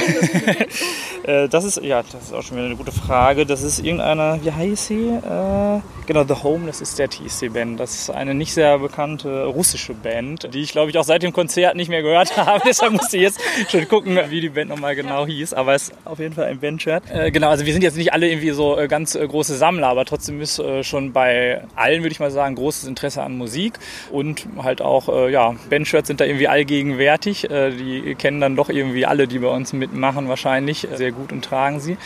äh, 1.25 1.49
das 1.49 1.65
ist, 1.65 1.83
ja, 1.83 2.05
das 2.05 2.23
ist 2.23 2.33
auch 2.33 2.43
schon 2.43 2.57
wieder 2.57 2.67
eine 2.67 2.77
gute 2.77 2.93
Frage. 2.93 3.47
Das 3.47 3.65
ist 3.65 3.81
irgendeine, 3.81 4.39
wie 4.45 4.53
heißt 4.53 4.87
sie? 4.87 5.09
Äh, 5.09 5.81
genau, 6.07 6.23
The 6.23 6.41
Homeless 6.45 6.81
ist 6.81 7.01
der 7.01 7.09
TC-Band. 7.11 7.81
Das 7.81 7.97
ist 7.97 8.11
eine 8.11 8.33
nicht 8.33 8.55
sehr 8.55 8.79
bekannte 8.79 9.47
russische 9.47 9.95
Band, 9.95 10.55
die 10.55 10.61
ich 10.61 10.71
glaube 10.71 10.91
ich 10.91 10.99
auch 10.99 11.05
seit 11.05 11.25
dem 11.33 11.35
Konzert 11.35 11.77
nicht 11.77 11.89
mehr 11.89 12.03
gehört 12.03 12.37
habe. 12.37 12.63
Deshalb 12.67 12.93
musste 12.93 13.17
ich 13.17 13.23
jetzt 13.23 13.41
schon 13.71 13.89
gucken, 13.89 14.19
wie 14.29 14.41
die 14.41 14.49
Band 14.51 14.69
nochmal 14.69 14.95
genau 14.95 15.27
hieß. 15.27 15.55
Aber 15.55 15.75
es 15.75 15.89
ist 15.89 15.95
auf 16.05 16.19
jeden 16.19 16.35
Fall 16.35 16.47
ein 16.47 16.61
Bandshirt. 16.61 17.05
Äh, 17.13 17.31
genau, 17.31 17.49
also 17.49 17.67
wir 17.67 17.73
sind 17.73 17.83
jetzt 17.83 17.97
nicht 17.97 18.13
alle 18.13 18.29
irgendwie 18.29 18.51
so 18.51 18.79
äh, 18.79 18.89
ganz 18.89 19.15
äh, 19.15 19.27
große 19.27 19.57
Sammler, 19.57 19.89
aber 19.89 20.05
trotzdem 20.05 20.41
ist 20.41 20.59
äh, 20.59 20.85
schon 20.85 21.13
bei 21.13 21.63
allen, 21.75 22.03
würde 22.03 22.13
ich 22.13 22.21
mal 22.21 22.31
sagen, 22.31 22.55
großes 22.55 22.85
Interesse 22.85 23.23
an 23.23 23.37
Musik. 23.37 23.75
Und 24.11 24.47
halt 24.63 24.83
auch, 24.83 25.09
äh, 25.09 25.33
ja, 25.33 25.55
Bandshirts 25.71 26.09
sind 26.09 26.21
da 26.21 26.25
irgendwie 26.25 26.49
allgegenwärtig. 26.49 27.51
Äh, 27.51 27.71
die 27.71 28.15
kennen 28.15 28.41
dann 28.41 28.57
doch 28.57 28.69
irgendwie 28.69 29.07
alle, 29.07 29.27
die 29.27 29.39
bei 29.39 29.49
uns 29.49 29.73
mitmachen, 29.73 30.29
wahrscheinlich 30.29 30.87
sehr 30.95 31.13
gut 31.13 31.33
und 31.33 31.45
tragen 31.45 31.81
sie. 31.81 31.97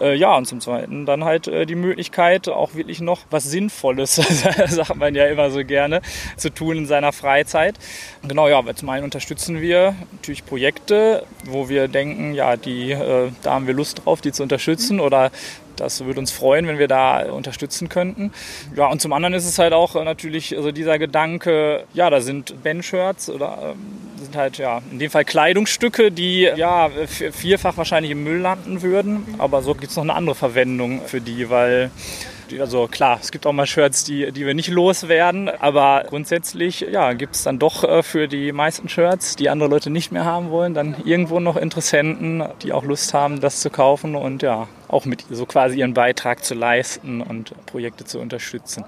ja, 0.00 0.36
und 0.36 0.46
zum 0.46 0.60
Zweiten 0.60 1.06
dann 1.06 1.24
halt 1.24 1.46
die 1.46 1.74
Möglichkeit, 1.74 2.48
auch 2.48 2.74
wirklich 2.74 3.00
noch 3.00 3.20
was 3.30 3.44
Sinnvolles, 3.44 4.14
sagt 4.68 4.96
man 4.96 5.14
ja 5.14 5.26
immer 5.26 5.50
so 5.50 5.64
gerne, 5.64 6.00
zu 6.36 6.50
tun 6.50 6.78
in 6.78 6.86
seiner 6.86 7.12
Freizeit. 7.12 7.76
Genau, 8.26 8.48
ja, 8.48 8.57
aber 8.58 8.74
zum 8.74 8.88
einen 8.90 9.04
unterstützen 9.04 9.60
wir 9.60 9.94
natürlich 10.12 10.44
Projekte, 10.44 11.24
wo 11.44 11.68
wir 11.68 11.88
denken, 11.88 12.34
ja, 12.34 12.56
die, 12.56 12.92
äh, 12.92 13.30
da 13.42 13.52
haben 13.52 13.66
wir 13.66 13.74
Lust 13.74 14.04
drauf, 14.04 14.20
die 14.20 14.32
zu 14.32 14.42
unterstützen 14.42 15.00
oder 15.00 15.30
das 15.76 16.04
würde 16.04 16.20
uns 16.20 16.32
freuen, 16.32 16.66
wenn 16.66 16.78
wir 16.78 16.88
da 16.88 17.30
unterstützen 17.30 17.88
könnten. 17.88 18.32
Ja, 18.76 18.86
und 18.86 19.00
zum 19.00 19.12
anderen 19.12 19.34
ist 19.34 19.46
es 19.46 19.58
halt 19.58 19.72
auch 19.72 19.94
natürlich 19.94 20.56
also 20.56 20.72
dieser 20.72 20.98
Gedanke, 20.98 21.84
ja, 21.94 22.10
da 22.10 22.20
sind 22.20 22.62
Bandshirts 22.62 23.30
oder 23.30 23.74
ähm, 23.74 23.78
sind 24.20 24.36
halt 24.36 24.58
ja 24.58 24.82
in 24.90 24.98
dem 24.98 25.10
Fall 25.10 25.24
Kleidungsstücke, 25.24 26.10
die 26.10 26.42
ja 26.42 26.90
vierfach 27.06 27.76
wahrscheinlich 27.76 28.12
im 28.12 28.24
Müll 28.24 28.40
landen 28.40 28.82
würden. 28.82 29.36
Aber 29.38 29.62
so 29.62 29.74
gibt 29.74 29.90
es 29.90 29.96
noch 29.96 30.02
eine 30.02 30.14
andere 30.14 30.34
Verwendung 30.34 31.02
für 31.06 31.20
die, 31.20 31.48
weil 31.50 31.90
also 32.60 32.86
klar, 32.86 33.18
es 33.20 33.30
gibt 33.30 33.46
auch 33.46 33.52
mal 33.52 33.66
Shirts, 33.66 34.04
die, 34.04 34.32
die 34.32 34.46
wir 34.46 34.54
nicht 34.54 34.68
loswerden, 34.68 35.48
aber 35.48 36.04
grundsätzlich 36.08 36.80
ja, 36.80 37.12
gibt 37.12 37.34
es 37.34 37.42
dann 37.42 37.58
doch 37.58 37.84
äh, 37.84 38.02
für 38.02 38.28
die 38.28 38.52
meisten 38.52 38.88
Shirts, 38.88 39.36
die 39.36 39.48
andere 39.50 39.68
Leute 39.68 39.90
nicht 39.90 40.12
mehr 40.12 40.24
haben 40.24 40.50
wollen, 40.50 40.74
dann 40.74 40.96
irgendwo 41.04 41.40
noch 41.40 41.56
Interessenten, 41.56 42.44
die 42.62 42.72
auch 42.72 42.84
Lust 42.84 43.14
haben, 43.14 43.40
das 43.40 43.60
zu 43.60 43.70
kaufen 43.70 44.14
und 44.16 44.42
ja, 44.42 44.68
auch 44.88 45.04
mit 45.04 45.24
so 45.30 45.46
quasi 45.46 45.78
ihren 45.78 45.94
Beitrag 45.94 46.44
zu 46.44 46.54
leisten 46.54 47.20
und 47.20 47.54
Projekte 47.66 48.04
zu 48.04 48.18
unterstützen. 48.18 48.84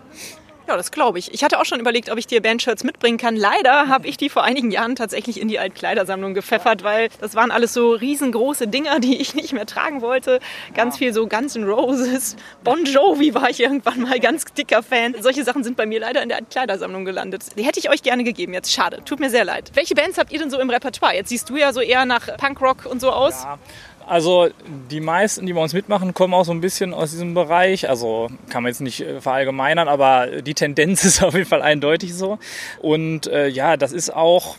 Ja, 0.71 0.77
das 0.77 0.93
glaube 0.93 1.19
ich. 1.19 1.35
Ich 1.35 1.43
hatte 1.43 1.59
auch 1.59 1.65
schon 1.65 1.81
überlegt, 1.81 2.11
ob 2.11 2.19
ich 2.19 2.29
dir 2.29 2.41
Bandshirts 2.41 2.85
mitbringen 2.85 3.19
kann. 3.19 3.35
Leider 3.35 3.89
habe 3.89 4.07
ich 4.07 4.17
die 4.17 4.29
vor 4.29 4.45
einigen 4.45 4.71
Jahren 4.71 4.95
tatsächlich 4.95 5.41
in 5.41 5.49
die 5.49 5.59
Altkleidersammlung 5.59 6.33
gepfeffert, 6.33 6.85
weil 6.85 7.09
das 7.21 7.35
waren 7.35 7.51
alles 7.51 7.73
so 7.73 7.91
riesengroße 7.91 8.69
Dinger, 8.69 9.01
die 9.01 9.21
ich 9.21 9.35
nicht 9.35 9.53
mehr 9.53 9.67
tragen 9.67 10.01
wollte. 10.01 10.39
Ganz 10.75 10.97
viel 10.97 11.13
so 11.13 11.27
Guns 11.27 11.57
N' 11.57 11.65
Roses. 11.65 12.37
Bon 12.63 12.85
Jovi 12.85 13.35
war 13.35 13.51
ich 13.51 13.59
irgendwann 13.59 14.03
mal 14.03 14.21
ganz 14.21 14.45
dicker 14.45 14.85
Fan. 14.85 15.17
Solche 15.19 15.43
Sachen 15.43 15.65
sind 15.65 15.77
bei 15.77 15.87
mir 15.87 15.99
leider 15.99 16.23
in 16.23 16.29
der 16.29 16.39
Altkleidersammlung 16.39 17.05
gelandet. 17.05 17.47
Die 17.59 17.65
hätte 17.65 17.81
ich 17.81 17.91
euch 17.91 18.05
gerne 18.05 18.23
gegeben 18.23 18.55
jetzt. 18.55 18.73
Schade. 18.73 19.03
Tut 19.05 19.19
mir 19.19 19.29
sehr 19.29 19.45
leid. 19.45 19.73
Welche 19.75 19.97
Bands 19.97 20.19
habt 20.19 20.31
ihr 20.31 20.39
denn 20.39 20.51
so 20.51 20.61
im 20.61 20.71
Repertoire? 20.71 21.17
Jetzt 21.17 21.31
siehst 21.31 21.51
du 21.51 21.57
ja 21.57 21.73
so 21.73 21.81
eher 21.81 22.05
nach 22.05 22.37
Punkrock 22.37 22.87
und 22.87 23.01
so 23.01 23.11
aus. 23.11 23.43
Ja. 23.43 23.59
Also 24.06 24.49
die 24.91 25.00
meisten, 25.00 25.47
die 25.47 25.52
bei 25.52 25.62
uns 25.62 25.73
mitmachen, 25.73 26.14
kommen 26.14 26.35
auch 26.35 26.44
so 26.44 26.52
ein 26.52 26.61
bisschen 26.61 26.93
aus 26.94 27.11
diesem 27.12 27.35
Bereich. 27.35 27.88
Also 27.88 28.29
kann 28.49 28.62
man 28.62 28.70
jetzt 28.70 28.81
nicht 28.81 29.00
äh, 29.00 29.21
verallgemeinern, 29.21 29.88
aber 29.88 30.42
die 30.42 30.54
Tendenz 30.54 31.04
ist 31.04 31.23
auf 31.23 31.35
jeden 31.35 31.47
Fall 31.47 31.62
eindeutig 31.62 32.14
so. 32.14 32.38
Und 32.80 33.26
äh, 33.26 33.49
ja, 33.49 33.76
das 33.76 33.92
ist 33.92 34.14
auch 34.14 34.57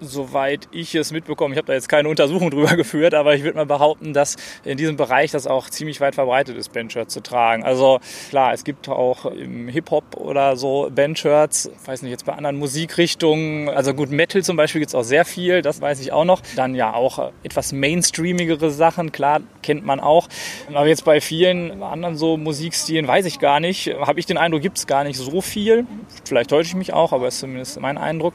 soweit 0.00 0.68
ich 0.72 0.94
es 0.94 1.12
mitbekomme, 1.12 1.54
ich 1.54 1.58
habe 1.58 1.66
da 1.66 1.72
jetzt 1.72 1.88
keine 1.88 2.08
Untersuchung 2.08 2.50
drüber 2.50 2.76
geführt, 2.76 3.14
aber 3.14 3.34
ich 3.34 3.42
würde 3.42 3.56
mal 3.56 3.66
behaupten, 3.66 4.12
dass 4.12 4.36
in 4.64 4.76
diesem 4.76 4.96
Bereich 4.96 5.30
das 5.30 5.46
auch 5.46 5.70
ziemlich 5.70 6.00
weit 6.00 6.14
verbreitet 6.14 6.56
ist, 6.56 6.72
Bandshirts 6.72 7.12
zu 7.12 7.20
tragen. 7.20 7.64
Also 7.64 8.00
klar, 8.30 8.52
es 8.52 8.64
gibt 8.64 8.88
auch 8.88 9.26
im 9.26 9.68
Hip-Hop 9.68 10.16
oder 10.16 10.56
so 10.56 10.90
Bandshirts, 10.94 11.70
weiß 11.84 12.02
nicht, 12.02 12.10
jetzt 12.10 12.26
bei 12.26 12.32
anderen 12.32 12.56
Musikrichtungen, 12.56 13.68
also 13.68 13.94
gut, 13.94 14.10
Metal 14.10 14.42
zum 14.42 14.56
Beispiel 14.56 14.80
gibt 14.80 14.90
es 14.90 14.94
auch 14.94 15.04
sehr 15.04 15.24
viel, 15.24 15.62
das 15.62 15.80
weiß 15.80 16.00
ich 16.00 16.12
auch 16.12 16.24
noch. 16.24 16.42
Dann 16.56 16.74
ja 16.74 16.94
auch 16.94 17.32
etwas 17.42 17.72
mainstreamigere 17.72 18.70
Sachen, 18.70 19.12
klar, 19.12 19.40
kennt 19.62 19.84
man 19.84 20.00
auch. 20.00 20.28
Aber 20.68 20.86
jetzt 20.86 21.04
bei 21.04 21.20
vielen 21.20 21.82
anderen 21.82 22.16
so 22.16 22.36
Musikstilen 22.36 23.06
weiß 23.06 23.26
ich 23.26 23.38
gar 23.38 23.60
nicht, 23.60 23.94
habe 24.00 24.20
ich 24.20 24.26
den 24.26 24.38
Eindruck, 24.38 24.62
gibt 24.62 24.78
es 24.78 24.86
gar 24.86 25.04
nicht 25.04 25.16
so 25.16 25.40
viel. 25.40 25.86
Vielleicht 26.24 26.50
täusche 26.50 26.68
ich 26.68 26.74
mich 26.74 26.92
auch, 26.92 27.12
aber 27.12 27.28
ist 27.28 27.40
zumindest 27.40 27.80
mein 27.80 27.98
Eindruck. 27.98 28.34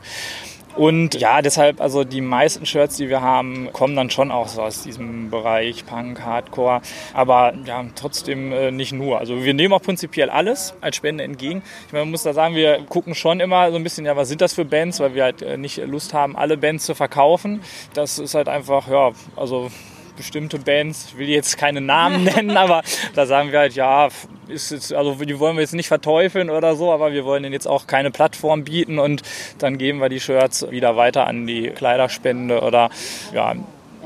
Und 0.76 1.16
ja, 1.16 1.42
deshalb, 1.42 1.82
also 1.82 2.04
die 2.04 2.22
meisten 2.22 2.66
Shirts, 2.66 2.98
die 2.98 3.10
wir 3.10 3.22
haben, 3.22 3.70
kommen 3.74 3.96
dann 3.96 4.10
schon 4.10 4.32
auch 4.32 4.48
so 4.48 4.62
aus 4.62 4.84
diesem 4.84 5.30
Bereich 5.30 5.86
Punk, 5.86 6.22
Hardcore. 6.22 6.82
Aber 7.14 7.54
ja, 7.66 7.86
trotzdem 7.96 8.52
äh, 8.52 8.72
nicht 8.72 8.94
nur. 8.94 9.20
Also 9.20 9.44
wir 9.44 9.54
nehmen 9.54 9.74
auch 9.74 9.82
prinzipiell 9.82 10.30
alles 10.30 10.74
als 10.82 10.96
Spende 10.96 11.24
entgegen. 11.24 11.62
Ich 11.88 11.94
meine, 11.94 12.06
man 12.06 12.12
muss 12.12 12.24
da 12.24 12.34
sagen, 12.34 12.56
wir 12.56 12.80
gucken 12.88 13.16
schon 13.16 13.40
immer 13.40 13.70
so 13.72 13.78
ein 13.78 13.84
bisschen, 13.84 14.06
ja, 14.06 14.16
was 14.16 14.30
sind 14.30 14.42
das 14.42 14.54
für 14.54 14.66
Bands, 14.66 15.00
weil 15.00 15.14
wir 15.14 15.24
halt 15.24 15.42
äh, 15.42 15.58
nicht 15.58 15.78
Lust 15.78 16.14
haben, 16.14 16.36
alle 16.36 16.58
Bands 16.58 16.86
zu 16.86 16.96
verkaufen. 16.96 17.62
Das 17.94 18.20
ist 18.20 18.36
halt 18.36 18.48
einfach, 18.48 18.88
ja, 18.88 19.12
also 19.36 19.70
bestimmte 20.22 20.60
Bands, 20.60 21.08
ich 21.10 21.18
will 21.18 21.30
jetzt 21.30 21.58
keine 21.58 21.82
Namen 21.82 22.24
nennen, 22.36 22.56
aber 22.56 22.84
da 23.16 23.26
sagen 23.26 23.52
wir 23.52 23.60
halt, 23.60 23.74
ja, 23.74 24.10
ist 24.48 24.72
jetzt, 24.72 24.94
also 24.94 25.16
die 25.16 25.40
wollen 25.40 25.56
wir 25.56 25.62
jetzt 25.62 25.74
nicht 25.74 25.88
verteufeln 25.88 26.52
oder 26.52 26.76
so, 26.76 26.92
aber 26.92 27.12
wir 27.12 27.26
wollen 27.26 27.44
ihnen 27.44 27.54
jetzt 27.54 27.68
auch 27.68 27.88
keine 27.88 28.12
Plattform 28.12 28.64
bieten 28.64 29.00
und 29.00 29.24
dann 29.58 29.80
geben 29.80 30.00
wir 30.00 30.10
die 30.10 30.20
Shirts 30.20 30.70
wieder 30.70 30.96
weiter 30.96 31.26
an 31.26 31.48
die 31.48 31.70
Kleiderspende 31.70 32.62
oder 32.62 32.92
ja, 33.34 33.56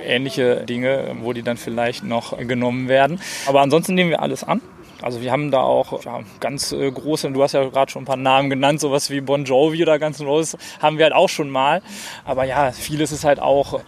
ähnliche 0.01 0.61
Dinge, 0.61 1.15
wo 1.21 1.33
die 1.33 1.43
dann 1.43 1.57
vielleicht 1.57 2.03
noch 2.03 2.37
genommen 2.37 2.87
werden. 2.87 3.19
Aber 3.45 3.61
ansonsten 3.61 3.93
nehmen 3.93 4.09
wir 4.09 4.21
alles 4.21 4.43
an 4.43 4.61
Also 5.01 5.21
wir 5.21 5.33
haben 5.33 5.51
da 5.51 5.59
auch 5.61 6.05
ja, 6.05 6.21
ganz 6.39 6.71
äh, 6.71 6.91
große, 6.91 7.29
du 7.31 7.43
hast 7.43 7.53
ja 7.53 7.65
gerade 7.65 7.91
schon 7.91 8.03
ein 8.03 8.05
paar 8.05 8.15
Namen 8.15 8.49
genannt, 8.49 8.79
sowas 8.79 9.09
wie 9.09 9.19
Bon 9.19 9.43
Jovi 9.43 9.83
oder 9.83 10.01
N' 10.01 10.13
Roses 10.21 10.57
haben 10.81 10.97
wir 10.97 11.05
halt 11.05 11.13
auch 11.13 11.29
schon 11.29 11.49
mal. 11.49 11.81
Aber 12.23 12.45
ja, 12.45 12.71
vieles 12.71 13.11
ist 13.11 13.25
halt 13.25 13.41
auch 13.41 13.81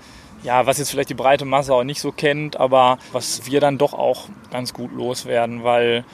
ja, 0.47 0.65
was 0.65 0.77
jetzt 0.77 0.91
vielleicht 0.91 1.09
die 1.09 1.13
breite 1.13 1.43
Masse 1.43 1.73
auch 1.73 1.83
nicht 1.83 1.99
so 1.99 2.13
kennt, 2.13 2.57
aber 2.57 2.99
was 3.11 3.45
wir 3.45 3.59
dann 3.59 3.77
doch 3.77 3.93
auch 3.93 4.29
ganz 4.49 4.73
gut 4.73 4.93
loswerden, 4.93 5.65
weil 5.65 6.05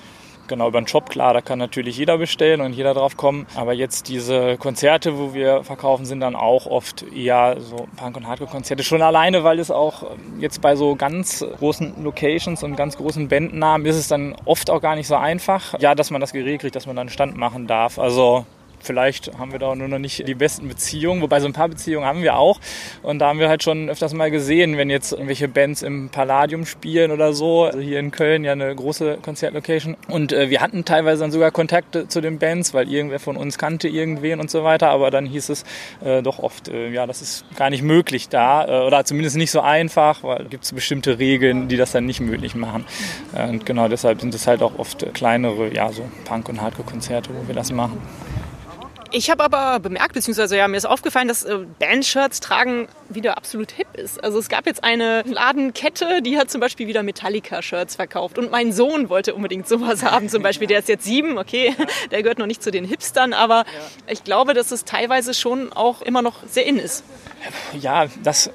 genau 0.48 0.70
über 0.70 0.82
den 0.82 0.88
Shop, 0.88 1.08
klar, 1.08 1.36
da 1.36 1.42
kann 1.42 1.60
natürlich 1.60 1.98
jeder 2.00 2.18
bestellen 2.18 2.62
und 2.62 2.74
jeder 2.74 2.96
drauf 2.96 3.16
kommen. 3.16 3.46
Aber 3.56 3.74
jetzt 3.74 4.10
diese 4.10 4.58
Konzerte, 4.58 5.20
wo 5.20 5.36
wir 5.36 5.64
verkaufen, 5.64 6.08
sind 6.08 6.20
dann 6.20 6.36
auch 6.36 6.66
oft 6.66 7.06
eher 7.14 7.58
so 7.62 7.88
Punk- 7.96 8.18
und 8.18 8.26
Hardcore-Konzerte. 8.28 8.84
Schon 8.84 9.04
alleine, 9.04 9.44
weil 9.44 9.60
es 9.60 9.70
auch 9.70 10.02
ähm, 10.02 10.40
jetzt 10.40 10.62
bei 10.62 10.76
so 10.76 10.96
ganz 10.96 11.46
großen 11.60 12.04
Locations 12.04 12.64
und 12.64 12.76
ganz 12.76 12.98
großen 12.98 13.28
Bandnamen 13.28 13.86
ist 13.86 13.98
es 13.98 14.08
dann 14.08 14.36
oft 14.46 14.72
auch 14.72 14.82
gar 14.82 14.96
nicht 14.96 15.08
so 15.08 15.16
einfach, 15.16 15.80
ja, 15.80 15.94
dass 15.94 16.10
man 16.10 16.22
das 16.22 16.34
geregelt 16.34 16.62
kriegt, 16.62 16.76
dass 16.76 16.88
man 16.88 16.96
dann 16.96 17.10
Stand 17.10 17.38
machen 17.38 17.68
darf. 17.68 18.00
Also 18.00 18.48
Vielleicht 18.84 19.38
haben 19.38 19.54
wir 19.54 19.60
da 19.60 19.74
nur 19.76 19.88
noch 19.88 20.00
nicht 20.00 20.28
die 20.28 20.36
besten 20.36 20.68
Beziehungen, 20.68 21.22
wobei 21.22 21.40
so 21.40 21.48
ein 21.48 21.54
paar 21.54 21.70
Beziehungen 21.70 22.06
haben 22.06 22.22
wir 22.22 22.38
auch. 22.38 22.60
Und 23.02 23.20
da 23.20 23.28
haben 23.30 23.40
wir 23.40 23.48
halt 23.48 23.64
schon 23.64 23.90
öfters 23.90 24.14
mal 24.14 24.30
gesehen, 24.30 24.78
wenn 24.78 24.90
jetzt 24.90 25.14
irgendwelche 25.14 25.48
Bands 25.48 25.82
im 25.82 26.10
Palladium 26.10 26.66
spielen 26.66 27.12
oder 27.12 27.34
so, 27.34 27.64
also 27.64 27.80
hier 27.80 28.00
in 28.00 28.12
Köln 28.12 28.44
ja 28.44 28.52
eine 28.52 28.76
große 28.76 29.20
Konzertlocation. 29.22 29.96
Und 30.10 30.34
äh, 30.34 30.50
wir 30.50 30.60
hatten 30.60 30.84
teilweise 30.84 31.22
dann 31.22 31.32
sogar 31.32 31.52
Kontakte 31.52 32.10
zu 32.10 32.20
den 32.20 32.40
Bands, 32.40 32.74
weil 32.74 32.92
irgendwer 32.92 33.20
von 33.20 33.38
uns 33.38 33.58
kannte 33.58 33.88
irgendwen 33.88 34.42
und 34.42 34.52
so 34.52 34.64
weiter. 34.64 34.90
Aber 34.90 35.12
dann 35.12 35.26
hieß 35.26 35.50
es 35.50 35.64
äh, 36.04 36.22
doch 36.22 36.40
oft, 36.40 36.68
äh, 36.68 36.90
ja, 36.90 37.08
das 37.08 37.22
ist 37.22 37.46
gar 37.56 37.70
nicht 37.70 37.84
möglich 37.84 38.28
da 38.28 38.66
äh, 38.68 38.86
oder 38.86 39.06
zumindest 39.06 39.38
nicht 39.38 39.52
so 39.52 39.62
einfach, 39.62 40.24
weil 40.24 40.46
gibt 40.46 40.66
es 40.66 40.74
bestimmte 40.74 41.20
Regeln, 41.20 41.70
die 41.70 41.78
das 41.78 41.94
dann 41.94 42.06
nicht 42.06 42.20
möglich 42.20 42.56
machen. 42.56 42.86
und 43.34 43.66
genau 43.66 43.88
deshalb 43.88 44.20
sind 44.20 44.36
es 44.36 44.46
halt 44.46 44.62
auch 44.62 44.78
oft 44.78 45.14
kleinere, 45.14 45.74
ja, 45.74 45.92
so 45.92 46.04
Punk- 46.26 46.50
und 46.50 46.62
Hardcore-Konzerte, 46.62 47.30
wo 47.34 47.48
wir 47.48 47.56
das 47.56 47.72
machen. 47.72 48.02
Ich 49.16 49.30
habe 49.30 49.44
aber 49.44 49.80
bemerkt, 49.80 50.14
beziehungsweise 50.14 50.58
ja, 50.58 50.68
mir 50.68 50.76
ist 50.76 50.86
aufgefallen, 50.86 51.28
dass 51.28 51.44
äh, 51.44 51.60
Bandshirts 51.78 52.40
tragen 52.40 52.88
wieder 53.10 53.38
absolut 53.38 53.70
hip 53.70 53.88
ist. 53.94 54.24
Also 54.24 54.40
es 54.40 54.50
gab 54.50 54.66
jetzt 54.66 54.84
eine 54.84 55.22
Ladenkette, 55.28 56.24
die 56.24 56.36
hat 56.40 56.50
zum 56.50 56.60
Beispiel 56.60 56.88
wieder 56.88 57.04
Metallica-Shirts 57.04 57.96
verkauft. 57.96 58.40
Und 58.40 58.50
mein 58.50 58.74
Sohn 58.74 59.10
wollte 59.10 59.36
unbedingt 59.36 59.68
sowas 59.68 60.02
haben, 60.12 60.30
zum 60.30 60.42
Beispiel. 60.42 60.68
Der 60.68 60.80
ist 60.80 60.90
jetzt 60.90 61.06
sieben, 61.06 61.38
okay, 61.38 61.76
der 62.12 62.24
gehört 62.24 62.40
noch 62.40 62.48
nicht 62.48 62.64
zu 62.64 62.72
den 62.72 62.86
Hipstern, 62.86 63.34
aber 63.34 63.66
ich 64.08 64.24
glaube, 64.24 64.56
dass 64.56 64.72
es 64.72 64.84
teilweise 64.84 65.36
schon 65.36 65.72
auch 65.72 66.02
immer 66.02 66.24
noch 66.24 66.38
sehr 66.48 66.66
in 66.66 66.80
ist. 66.80 67.04
Ja, 67.80 68.08
das 68.24 68.50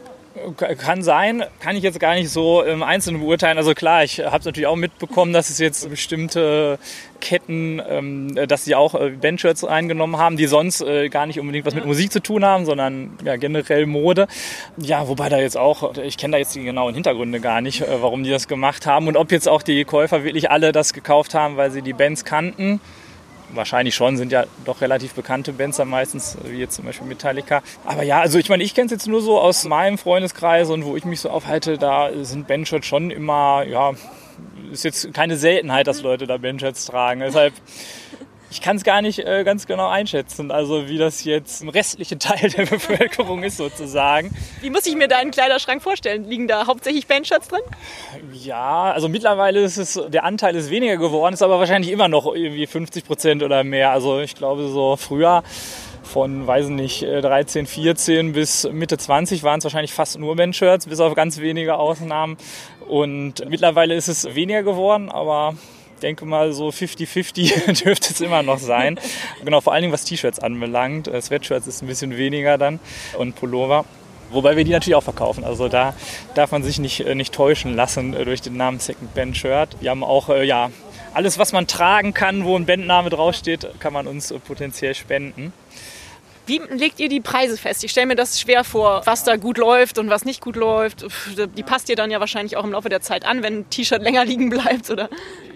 kann 0.57 1.02
sein, 1.02 1.45
kann 1.61 1.76
ich 1.76 1.83
jetzt 1.83 2.00
gar 2.00 2.14
nicht 2.14 2.30
so 2.30 2.62
im 2.62 2.83
Einzelnen 2.83 3.21
beurteilen. 3.21 3.59
Also 3.59 3.75
klar, 3.75 4.04
ich 4.04 4.21
habe 4.21 4.38
es 4.38 4.45
natürlich 4.45 4.66
auch 4.66 4.76
mitbekommen, 4.76 5.33
dass 5.33 5.50
es 5.50 5.59
jetzt 5.59 5.88
bestimmte 5.88 6.78
Ketten, 7.21 7.83
ähm, 7.88 8.35
dass 8.47 8.64
sie 8.64 8.75
auch 8.75 8.95
äh, 8.95 9.11
Bandshirts 9.11 9.64
eingenommen 9.64 10.18
haben, 10.18 10.37
die 10.37 10.47
sonst 10.47 10.80
äh, 10.80 11.09
gar 11.09 11.26
nicht 11.26 11.40
unbedingt 11.40 11.66
was 11.66 11.75
mit 11.75 11.85
Musik 11.85 12.12
zu 12.12 12.21
tun 12.21 12.45
haben, 12.45 12.64
sondern 12.64 13.18
ja, 13.25 13.37
generell 13.37 13.87
Mode. 13.87 14.28
Ja, 14.76 15.09
wobei 15.09 15.28
da 15.28 15.38
jetzt 15.38 15.57
auch, 15.57 15.97
ich 15.97 16.16
kenne 16.16 16.33
da 16.33 16.38
jetzt 16.38 16.54
die 16.54 16.64
genauen 16.64 16.95
Hintergründe 16.95 17.40
gar 17.40 17.61
nicht, 17.61 17.83
äh, 17.83 18.02
warum 18.02 18.23
die 18.23 18.30
das 18.30 18.49
gemacht 18.49 18.87
haben 18.87 19.09
und 19.09 19.16
ob 19.16 19.33
jetzt 19.33 19.49
auch 19.49 19.62
die 19.62 19.85
Käufer 19.85 20.25
wirklich 20.25 20.50
alle 20.50 20.73
das 20.73 20.92
gekauft 20.92 21.35
haben, 21.35 21.57
weil 21.57 21.71
sie 21.71 21.83
die 21.83 21.92
Bands 21.92 22.25
kannten 22.25 22.80
wahrscheinlich 23.55 23.95
schon, 23.95 24.17
sind 24.17 24.33
ja 24.33 24.45
doch 24.64 24.81
relativ 24.81 25.14
bekannte 25.14 25.52
Bands 25.52 25.76
dann 25.78 25.88
meistens, 25.88 26.37
wie 26.45 26.59
jetzt 26.59 26.76
zum 26.76 26.85
Beispiel 26.85 27.07
Metallica. 27.07 27.62
Aber 27.85 28.02
ja, 28.02 28.21
also 28.21 28.38
ich 28.38 28.49
meine, 28.49 28.62
ich 28.62 28.75
kenne 28.75 28.87
es 28.87 28.93
jetzt 28.93 29.07
nur 29.07 29.23
so 29.23 29.40
aus 29.40 29.64
meinem 29.64 29.99
Freundeskreis 29.99 30.71
und 30.71 30.85
wo 30.85 30.97
ich 30.97 31.05
mich 31.05 31.21
so 31.21 31.31
aufhalte, 31.31 31.78
da 31.78 32.11
sind 32.23 32.47
Bandshirts 32.47 32.87
schon 32.87 33.11
immer, 33.11 33.64
ja, 33.64 33.93
ist 34.73 34.85
jetzt 34.85 35.12
keine 35.14 35.37
Seltenheit, 35.37 35.87
dass 35.87 36.02
Leute 36.02 36.26
da 36.26 36.37
Bandshirts 36.37 36.87
tragen. 36.87 37.21
Deshalb 37.21 37.55
ich 38.50 38.62
kann 38.62 38.76
es 38.76 38.85
gar 38.85 39.02
nicht 39.02 39.19
äh, 39.19 39.45
ganz 39.45 39.67
genau 39.67 39.88
einschätzen, 39.88 40.50
also 40.50 40.88
wie 40.88 40.99
das 40.99 41.25
jetzt 41.25 41.62
im 41.62 41.69
restlichen 41.69 42.19
Teil 42.19 42.50
der 42.50 42.67
Bevölkerung 42.67 43.43
ist 43.43 43.59
sozusagen. 43.59 44.31
Wie 44.61 44.71
muss 44.71 44.87
ich 44.87 44.97
mir 44.97 45.09
deinen 45.09 45.31
Kleiderschrank 45.31 45.83
vorstellen? 45.83 46.25
Liegen 46.25 46.49
da 46.49 46.67
hauptsächlich 46.67 47.07
Bandshirts 47.07 47.49
drin? 47.49 47.61
Ja, 48.33 48.93
also 48.93 49.09
mittlerweile 49.09 49.61
ist 49.61 49.76
es, 49.76 50.00
der 50.09 50.25
Anteil 50.25 50.57
ist 50.57 50.71
weniger 50.71 50.97
geworden, 50.97 51.35
ist 51.35 51.43
aber 51.43 51.59
wahrscheinlich 51.59 51.93
immer 51.93 52.09
noch 52.09 52.35
irgendwie 52.35 52.67
50 52.67 53.05
Prozent 53.05 53.43
oder 53.43 53.64
mehr. 53.64 53.90
Also 53.90 54.21
ich 54.21 54.35
glaube 54.35 54.69
so 54.69 54.97
früher 54.97 55.43
von, 56.02 56.47
weiß 56.47 56.69
nicht, 56.69 57.02
13, 57.02 57.64
äh, 57.64 57.69
14 57.69 58.33
bis 58.33 58.69
Mitte 58.73 58.97
20 58.97 59.43
waren 59.43 59.59
es 59.59 59.64
wahrscheinlich 59.64 59.93
fast 59.93 60.19
nur 60.19 60.37
Bandshirts, 60.37 60.87
bis 60.87 61.00
auf 61.00 61.14
ganz 61.14 61.38
wenige 61.38 61.76
Ausnahmen. 61.76 62.38
Und 62.88 63.47
mittlerweile 63.49 63.95
ist 63.95 64.09
es 64.09 64.35
weniger 64.35 64.62
geworden, 64.62 65.11
aber 65.11 65.55
denke 65.99 66.25
mal, 66.25 66.52
so 66.52 66.69
50-50 66.69 67.83
dürfte 67.85 68.12
es 68.12 68.21
immer 68.21 68.43
noch 68.43 68.59
sein. 68.59 68.99
genau, 69.45 69.61
vor 69.61 69.73
allen 69.73 69.83
Dingen 69.83 69.93
was 69.93 70.05
T-Shirts 70.05 70.38
anbelangt. 70.40 71.09
Äh, 71.09 71.21
Sweatshirts 71.21 71.67
ist 71.67 71.83
ein 71.83 71.87
bisschen 71.88 72.17
weniger 72.17 72.59
dann 72.59 72.81
und 73.17 73.37
Pullover. 73.37 73.85
Wobei 74.31 74.57
wir 74.57 74.64
die 74.64 74.73
natürlich 74.73 74.95
auch 74.95 75.02
verkaufen. 75.02 75.43
Also 75.45 75.69
da 75.69 75.95
darf 76.35 76.52
man 76.52 76.62
sich 76.62 76.78
nicht, 76.78 77.00
äh, 77.00 77.14
nicht 77.14 77.33
täuschen 77.33 77.75
lassen 77.75 78.14
äh, 78.14 78.25
durch 78.25 78.43
den 78.43 78.57
Namen 78.57 78.78
Second 78.78 79.14
Band 79.14 79.37
Shirt. 79.37 79.76
Wir 79.81 79.90
haben 79.90 80.05
auch, 80.05 80.28
ja, 80.28 80.71
alles, 81.14 81.38
was 81.38 81.52
man 81.52 81.67
tragen 81.67 82.14
kann, 82.14 82.45
wo 82.45 82.57
ein 82.57 82.67
Bandname 82.67 83.11
draufsteht, 83.11 83.67
kann 83.81 83.93
man 83.93 84.07
uns 84.07 84.33
potenziell 84.47 84.95
spenden. 84.95 85.52
Wie 86.49 86.62
legt 86.71 86.99
ihr 86.99 87.11
die 87.11 87.21
Preise 87.21 87.59
fest? 87.59 87.85
Ich 87.85 87.90
stelle 87.90 88.07
mir 88.07 88.17
das 88.17 88.40
schwer 88.40 88.64
vor, 88.64 89.02
was 89.05 89.23
da 89.23 89.37
gut 89.37 89.59
läuft 89.59 89.99
und 89.99 90.09
was 90.09 90.25
nicht 90.25 90.40
gut 90.40 90.57
läuft. 90.57 91.05
Die 91.37 91.62
passt 91.62 91.90
ihr 91.90 91.97
dann 91.97 92.11
ja 92.11 92.21
wahrscheinlich 92.21 92.57
auch 92.57 92.64
im 92.64 92.73
Laufe 92.73 92.88
der 92.88 93.02
Zeit 93.02 93.26
an, 93.26 93.43
wenn 93.43 93.59
ein 93.59 93.71
T-Shirt 93.71 94.00
länger 94.00 94.25
liegen 94.25 94.49
bleibt, 94.49 94.88
oder? 94.88 95.11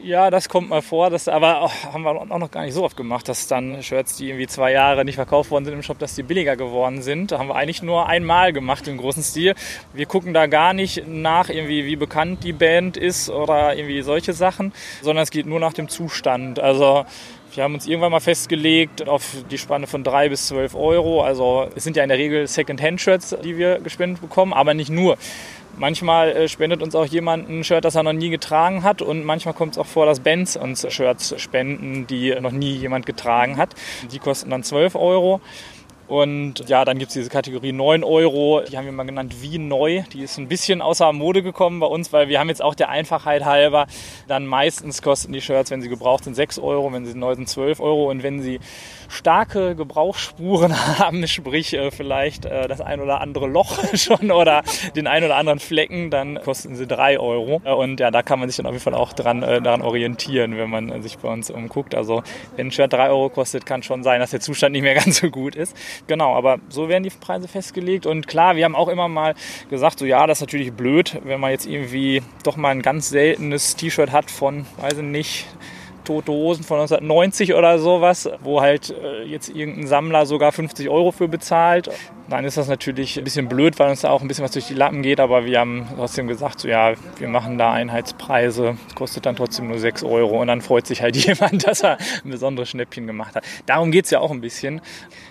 Ja, 0.04 0.30
das 0.30 0.50
kommt 0.50 0.68
mal 0.68 0.82
vor. 0.82 1.08
Das 1.08 1.28
aber 1.28 1.62
auch, 1.62 1.72
haben 1.94 2.02
wir 2.02 2.10
auch 2.10 2.38
noch 2.38 2.50
gar 2.50 2.64
nicht 2.64 2.74
so 2.74 2.84
oft 2.84 2.96
gemacht, 2.98 3.26
dass 3.26 3.46
dann 3.46 3.82
Shirts, 3.82 4.16
die 4.16 4.28
irgendwie 4.28 4.46
zwei 4.46 4.72
Jahre 4.72 5.06
nicht 5.06 5.14
verkauft 5.14 5.50
worden 5.50 5.64
sind 5.64 5.72
im 5.72 5.82
Shop, 5.82 5.98
dass 5.98 6.14
die 6.14 6.24
billiger 6.24 6.56
geworden 6.56 7.00
sind. 7.00 7.32
Da 7.32 7.38
haben 7.38 7.48
wir 7.48 7.56
eigentlich 7.56 7.82
nur 7.82 8.06
einmal 8.06 8.52
gemacht 8.52 8.86
im 8.86 8.98
großen 8.98 9.22
Stil. 9.22 9.54
Wir 9.94 10.04
gucken 10.04 10.34
da 10.34 10.46
gar 10.46 10.74
nicht 10.74 11.08
nach, 11.08 11.48
irgendwie, 11.48 11.86
wie 11.86 11.96
bekannt 11.96 12.44
die 12.44 12.52
Band 12.52 12.98
ist 12.98 13.30
oder 13.30 13.74
irgendwie 13.76 14.02
solche 14.02 14.34
Sachen, 14.34 14.74
sondern 15.00 15.22
es 15.22 15.30
geht 15.30 15.46
nur 15.46 15.58
nach 15.58 15.72
dem 15.72 15.88
Zustand. 15.88 16.58
Also 16.58 17.06
wir 17.54 17.64
haben 17.64 17.74
uns 17.74 17.86
irgendwann 17.86 18.12
mal 18.12 18.20
festgelegt 18.20 19.06
auf 19.06 19.36
die 19.50 19.58
Spanne 19.58 19.86
von 19.86 20.02
3 20.02 20.30
bis 20.30 20.46
12 20.48 20.74
Euro. 20.74 21.22
Also 21.22 21.68
es 21.74 21.84
sind 21.84 21.96
ja 21.96 22.02
in 22.02 22.08
der 22.08 22.18
Regel 22.18 22.46
Second-Hand-Shirts, 22.46 23.36
die 23.44 23.58
wir 23.58 23.78
gespendet 23.80 24.20
bekommen, 24.22 24.52
aber 24.52 24.74
nicht 24.74 24.90
nur. 24.90 25.18
Manchmal 25.76 26.32
äh, 26.32 26.48
spendet 26.48 26.82
uns 26.82 26.94
auch 26.94 27.06
jemand 27.06 27.48
ein 27.48 27.64
Shirt, 27.64 27.84
das 27.84 27.94
er 27.94 28.02
noch 28.02 28.12
nie 28.12 28.30
getragen 28.30 28.82
hat. 28.82 29.02
Und 29.02 29.24
manchmal 29.24 29.54
kommt 29.54 29.72
es 29.72 29.78
auch 29.78 29.86
vor, 29.86 30.06
dass 30.06 30.20
Bands 30.20 30.56
uns 30.56 30.86
Shirts 30.92 31.34
spenden, 31.40 32.06
die 32.06 32.34
noch 32.40 32.52
nie 32.52 32.72
jemand 32.72 33.06
getragen 33.06 33.56
hat. 33.56 33.74
Die 34.10 34.18
kosten 34.18 34.50
dann 34.50 34.62
12 34.62 34.94
Euro. 34.94 35.40
Und 36.08 36.68
ja, 36.68 36.84
dann 36.84 36.98
gibt 36.98 37.10
es 37.10 37.14
diese 37.14 37.30
Kategorie 37.30 37.72
9 37.72 38.04
Euro, 38.04 38.62
die 38.68 38.76
haben 38.76 38.84
wir 38.84 38.92
mal 38.92 39.04
genannt 39.04 39.36
wie 39.40 39.58
neu. 39.58 40.02
Die 40.12 40.22
ist 40.22 40.38
ein 40.38 40.48
bisschen 40.48 40.82
außer 40.82 41.12
Mode 41.12 41.42
gekommen 41.42 41.80
bei 41.80 41.86
uns, 41.86 42.12
weil 42.12 42.28
wir 42.28 42.38
haben 42.38 42.48
jetzt 42.48 42.62
auch 42.62 42.74
der 42.74 42.88
Einfachheit 42.88 43.44
halber, 43.44 43.86
dann 44.28 44.46
meistens 44.46 45.00
kosten 45.00 45.32
die 45.32 45.40
Shirts, 45.40 45.70
wenn 45.70 45.80
sie 45.80 45.88
gebraucht 45.88 46.24
sind, 46.24 46.34
6 46.34 46.58
Euro, 46.58 46.92
wenn 46.92 47.06
sie 47.06 47.16
neu 47.16 47.34
sind, 47.34 47.48
12 47.48 47.80
Euro. 47.80 48.10
Und 48.10 48.22
wenn 48.22 48.42
sie 48.42 48.60
starke 49.08 49.76
Gebrauchsspuren 49.76 50.76
haben, 50.98 51.26
sprich 51.26 51.74
äh, 51.74 51.90
vielleicht 51.90 52.44
äh, 52.44 52.68
das 52.68 52.80
ein 52.80 53.00
oder 53.00 53.20
andere 53.20 53.46
Loch 53.46 53.78
schon 53.94 54.30
oder 54.30 54.62
den 54.96 55.06
ein 55.06 55.24
oder 55.24 55.36
anderen 55.36 55.58
Flecken, 55.58 56.10
dann 56.10 56.40
kosten 56.42 56.76
sie 56.76 56.86
3 56.86 57.20
Euro. 57.20 57.62
Äh, 57.64 57.72
und 57.72 58.00
ja, 58.00 58.10
da 58.10 58.22
kann 58.22 58.38
man 58.38 58.48
sich 58.48 58.56
dann 58.56 58.66
auf 58.66 58.72
jeden 58.72 58.82
Fall 58.82 58.94
auch 58.94 59.12
dran, 59.12 59.40
daran 59.40 59.82
orientieren, 59.82 60.56
wenn 60.56 60.70
man 60.70 61.02
sich 61.02 61.18
bei 61.18 61.28
uns 61.28 61.50
umguckt. 61.50 61.94
Also 61.94 62.22
wenn 62.56 62.68
ein 62.68 62.72
Shirt 62.72 62.92
3 62.92 63.08
Euro 63.10 63.28
kostet, 63.28 63.66
kann 63.66 63.82
schon 63.82 64.02
sein, 64.02 64.20
dass 64.20 64.30
der 64.30 64.40
Zustand 64.40 64.72
nicht 64.72 64.82
mehr 64.82 64.94
ganz 65.02 65.20
so 65.20 65.30
gut 65.30 65.54
ist. 65.54 65.76
Genau, 66.06 66.34
aber 66.34 66.58
so 66.68 66.88
werden 66.88 67.04
die 67.04 67.10
Preise 67.10 67.48
festgelegt. 67.48 68.06
Und 68.06 68.26
klar, 68.26 68.56
wir 68.56 68.64
haben 68.64 68.76
auch 68.76 68.88
immer 68.88 69.08
mal 69.08 69.34
gesagt, 69.70 69.98
so 69.98 70.04
ja, 70.04 70.26
das 70.26 70.38
ist 70.38 70.42
natürlich 70.42 70.72
blöd, 70.72 71.20
wenn 71.24 71.40
man 71.40 71.50
jetzt 71.50 71.66
irgendwie 71.66 72.22
doch 72.44 72.56
mal 72.56 72.70
ein 72.70 72.82
ganz 72.82 73.08
seltenes 73.08 73.76
T-Shirt 73.76 74.12
hat 74.12 74.30
von, 74.30 74.66
weiß 74.78 74.98
ich 74.98 75.04
nicht, 75.04 75.46
Tote 76.04 76.32
Hosen 76.32 76.64
von 76.64 76.80
1990 76.80 77.54
oder 77.54 77.78
sowas, 77.78 78.28
wo 78.42 78.60
halt 78.60 78.90
äh, 78.90 79.24
jetzt 79.24 79.48
irgendein 79.48 79.86
Sammler 79.86 80.26
sogar 80.26 80.52
50 80.52 80.88
Euro 80.88 81.12
für 81.12 81.28
bezahlt. 81.28 81.90
Dann 82.28 82.44
ist 82.44 82.56
das 82.56 82.68
natürlich 82.68 83.18
ein 83.18 83.24
bisschen 83.24 83.48
blöd, 83.48 83.78
weil 83.78 83.90
uns 83.90 84.02
da 84.02 84.10
auch 84.10 84.22
ein 84.22 84.28
bisschen 84.28 84.44
was 84.44 84.52
durch 84.52 84.66
die 84.66 84.74
Lappen 84.74 85.02
geht, 85.02 85.20
aber 85.20 85.44
wir 85.44 85.60
haben 85.60 85.86
trotzdem 85.96 86.28
gesagt, 86.28 86.60
so, 86.60 86.68
ja, 86.68 86.94
wir 87.18 87.28
machen 87.28 87.58
da 87.58 87.72
Einheitspreise, 87.72 88.76
das 88.86 88.94
kostet 88.94 89.26
dann 89.26 89.36
trotzdem 89.36 89.68
nur 89.68 89.78
6 89.78 90.02
Euro 90.04 90.40
und 90.40 90.46
dann 90.46 90.60
freut 90.60 90.86
sich 90.86 91.02
halt 91.02 91.16
jemand, 91.26 91.66
dass 91.66 91.82
er 91.82 91.98
ein 92.24 92.30
besonderes 92.30 92.70
Schnäppchen 92.70 93.06
gemacht 93.06 93.34
hat. 93.36 93.44
Darum 93.66 93.90
geht 93.90 94.06
es 94.06 94.10
ja 94.10 94.20
auch 94.20 94.30
ein 94.30 94.40
bisschen. 94.40 94.80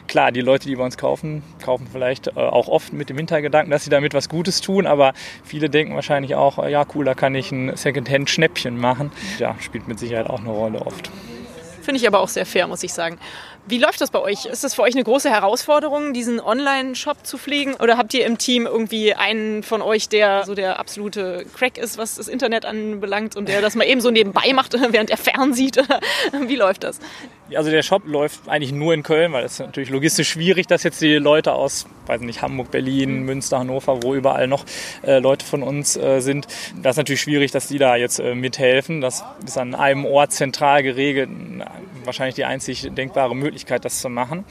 Klar, 0.07 0.31
die 0.31 0.41
Leute, 0.41 0.67
die 0.67 0.75
bei 0.75 0.83
uns 0.83 0.97
kaufen, 0.97 1.41
kaufen 1.63 1.87
vielleicht 1.91 2.27
äh, 2.27 2.31
auch 2.35 2.67
oft 2.67 2.93
mit 2.93 3.09
dem 3.09 3.17
Hintergedanken, 3.17 3.71
dass 3.71 3.83
sie 3.83 3.89
damit 3.89 4.13
was 4.13 4.29
Gutes 4.29 4.61
tun, 4.61 4.85
aber 4.85 5.13
viele 5.43 5.69
denken 5.69 5.95
wahrscheinlich 5.95 6.35
auch, 6.35 6.59
äh, 6.59 6.71
ja 6.71 6.85
cool, 6.93 7.05
da 7.05 7.13
kann 7.13 7.33
ich 7.33 7.51
ein 7.51 7.75
Secondhand-Schnäppchen 7.75 8.77
machen. 8.77 9.11
Ja, 9.39 9.55
spielt 9.59 9.87
mit 9.87 9.99
Sicherheit 9.99 10.29
auch 10.29 10.39
eine 10.39 10.49
Rolle 10.49 10.60
oft. 10.85 11.09
Finde 11.81 11.99
ich 11.99 12.07
aber 12.07 12.19
auch 12.19 12.27
sehr 12.27 12.45
fair, 12.45 12.67
muss 12.67 12.83
ich 12.83 12.93
sagen. 12.93 13.17
Wie 13.67 13.77
läuft 13.77 14.01
das 14.01 14.09
bei 14.09 14.19
euch? 14.19 14.45
Ist 14.45 14.63
das 14.63 14.73
für 14.73 14.81
euch 14.81 14.95
eine 14.95 15.03
große 15.03 15.29
Herausforderung, 15.29 16.13
diesen 16.13 16.39
Online-Shop 16.39 17.25
zu 17.25 17.37
pflegen? 17.37 17.75
Oder 17.75 17.97
habt 17.97 18.13
ihr 18.13 18.25
im 18.25 18.37
Team 18.37 18.65
irgendwie 18.65 19.13
einen 19.13 19.61
von 19.61 19.81
euch, 19.81 20.09
der 20.09 20.45
so 20.45 20.55
der 20.55 20.79
absolute 20.79 21.45
Crack 21.55 21.77
ist, 21.77 21.97
was 21.97 22.15
das 22.15 22.27
Internet 22.27 22.65
anbelangt 22.65 23.35
und 23.35 23.47
der 23.47 23.61
das 23.61 23.75
mal 23.75 23.85
eben 23.85 24.01
so 24.01 24.09
nebenbei 24.09 24.51
macht, 24.53 24.73
während 24.91 25.11
er 25.11 25.17
fernsieht? 25.17 25.77
Wie 26.47 26.55
läuft 26.55 26.83
das? 26.83 26.99
Also 27.55 27.69
der 27.69 27.83
Shop 27.83 28.03
läuft 28.05 28.47
eigentlich 28.47 28.71
nur 28.71 28.93
in 28.93 29.03
Köln, 29.03 29.33
weil 29.33 29.43
es 29.43 29.59
natürlich 29.59 29.89
logistisch 29.89 30.29
schwierig, 30.29 30.67
dass 30.67 30.83
jetzt 30.83 31.01
die 31.01 31.15
Leute 31.15 31.53
aus, 31.53 31.85
weiß 32.07 32.21
nicht, 32.21 32.41
Hamburg, 32.41 32.71
Berlin, 32.71 33.23
Münster, 33.23 33.59
Hannover, 33.59 34.01
wo 34.03 34.15
überall 34.15 34.47
noch 34.47 34.63
äh, 35.03 35.19
Leute 35.19 35.45
von 35.45 35.61
uns 35.61 35.97
äh, 35.97 36.21
sind. 36.21 36.47
Das 36.81 36.91
ist 36.93 36.97
natürlich 36.97 37.21
schwierig, 37.21 37.51
dass 37.51 37.67
die 37.67 37.77
da 37.77 37.97
jetzt 37.97 38.19
äh, 38.19 38.35
mithelfen. 38.35 39.01
Das 39.01 39.23
ist 39.45 39.57
an 39.57 39.75
einem 39.75 40.05
Ort 40.05 40.31
zentral 40.31 40.81
geregelt, 40.81 41.29
wahrscheinlich 42.05 42.35
die 42.35 42.45
einzig 42.45 42.89
denkbare 42.93 43.35
Möglichkeit, 43.35 43.50
das 43.85 44.01
zu 44.01 44.09
machen. 44.09 44.45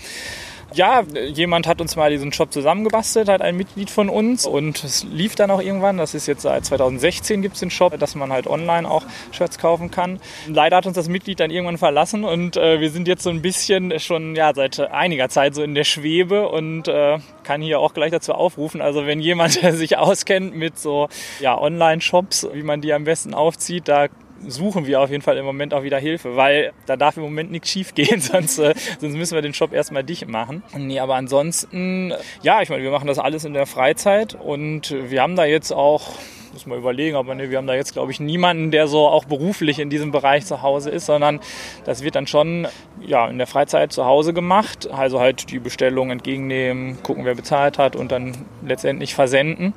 Ja, 0.72 1.02
jemand 1.34 1.66
hat 1.66 1.80
uns 1.80 1.96
mal 1.96 2.10
diesen 2.10 2.32
Shop 2.32 2.52
zusammengebastelt, 2.52 3.28
halt 3.28 3.42
ein 3.42 3.56
Mitglied 3.56 3.90
von 3.90 4.08
uns 4.08 4.46
und 4.46 4.84
es 4.84 5.02
lief 5.02 5.34
dann 5.34 5.50
auch 5.50 5.60
irgendwann. 5.60 5.96
Das 5.96 6.14
ist 6.14 6.28
jetzt 6.28 6.42
seit 6.42 6.64
2016 6.64 7.42
gibt 7.42 7.54
es 7.54 7.60
den 7.60 7.70
Shop, 7.70 7.98
dass 7.98 8.14
man 8.14 8.32
halt 8.32 8.46
online 8.46 8.88
auch 8.88 9.04
Shirts 9.32 9.58
kaufen 9.58 9.90
kann. 9.90 10.20
Leider 10.46 10.76
hat 10.76 10.86
uns 10.86 10.94
das 10.94 11.08
Mitglied 11.08 11.40
dann 11.40 11.50
irgendwann 11.50 11.78
verlassen 11.78 12.22
und 12.22 12.56
äh, 12.56 12.78
wir 12.78 12.90
sind 12.90 13.08
jetzt 13.08 13.24
so 13.24 13.30
ein 13.30 13.42
bisschen 13.42 13.98
schon 13.98 14.36
ja 14.36 14.54
seit 14.54 14.78
einiger 14.78 15.28
Zeit 15.28 15.56
so 15.56 15.62
in 15.64 15.74
der 15.74 15.84
Schwebe 15.84 16.48
und 16.48 16.86
äh, 16.86 17.18
kann 17.42 17.62
hier 17.62 17.80
auch 17.80 17.92
gleich 17.92 18.12
dazu 18.12 18.32
aufrufen. 18.32 18.80
Also 18.80 19.06
wenn 19.06 19.18
jemand 19.20 19.52
sich 19.72 19.98
auskennt 19.98 20.54
mit 20.54 20.78
so 20.78 21.08
ja, 21.40 21.58
Online-Shops, 21.58 22.46
wie 22.52 22.62
man 22.62 22.80
die 22.80 22.92
am 22.92 23.02
besten 23.02 23.34
aufzieht, 23.34 23.88
da 23.88 24.06
suchen 24.46 24.86
wir 24.86 25.00
auf 25.00 25.10
jeden 25.10 25.22
Fall 25.22 25.36
im 25.36 25.44
Moment 25.44 25.74
auch 25.74 25.82
wieder 25.82 25.98
Hilfe, 25.98 26.36
weil 26.36 26.72
da 26.86 26.96
darf 26.96 27.16
im 27.16 27.22
Moment 27.22 27.50
nichts 27.50 27.70
schief 27.70 27.94
gehen, 27.94 28.20
sonst, 28.20 28.58
äh, 28.58 28.74
sonst 29.00 29.14
müssen 29.14 29.34
wir 29.34 29.42
den 29.42 29.54
Shop 29.54 29.72
erstmal 29.72 30.04
dicht 30.04 30.28
machen. 30.28 30.62
Nee, 30.76 31.00
aber 31.00 31.16
ansonsten, 31.16 32.12
ja, 32.42 32.62
ich 32.62 32.68
meine, 32.68 32.82
wir 32.82 32.90
machen 32.90 33.06
das 33.06 33.18
alles 33.18 33.44
in 33.44 33.52
der 33.52 33.66
Freizeit 33.66 34.34
und 34.34 34.94
wir 35.10 35.22
haben 35.22 35.36
da 35.36 35.44
jetzt 35.44 35.72
auch 35.72 36.12
muss 36.52 36.66
man 36.66 36.78
überlegen, 36.78 37.16
aber 37.16 37.34
nee, 37.34 37.50
wir 37.50 37.58
haben 37.58 37.66
da 37.66 37.74
jetzt, 37.74 37.92
glaube 37.92 38.12
ich, 38.12 38.20
niemanden, 38.20 38.70
der 38.70 38.88
so 38.88 39.08
auch 39.08 39.24
beruflich 39.24 39.78
in 39.78 39.90
diesem 39.90 40.10
Bereich 40.10 40.46
zu 40.46 40.62
Hause 40.62 40.90
ist, 40.90 41.06
sondern 41.06 41.40
das 41.84 42.02
wird 42.02 42.14
dann 42.14 42.26
schon 42.26 42.68
ja, 43.00 43.28
in 43.28 43.38
der 43.38 43.46
Freizeit 43.46 43.92
zu 43.92 44.04
Hause 44.04 44.32
gemacht. 44.32 44.90
Also 44.90 45.20
halt 45.20 45.50
die 45.50 45.58
Bestellung 45.58 46.10
entgegennehmen, 46.10 47.02
gucken, 47.02 47.24
wer 47.24 47.34
bezahlt 47.34 47.78
hat 47.78 47.96
und 47.96 48.12
dann 48.12 48.44
letztendlich 48.64 49.14
versenden. 49.14 49.74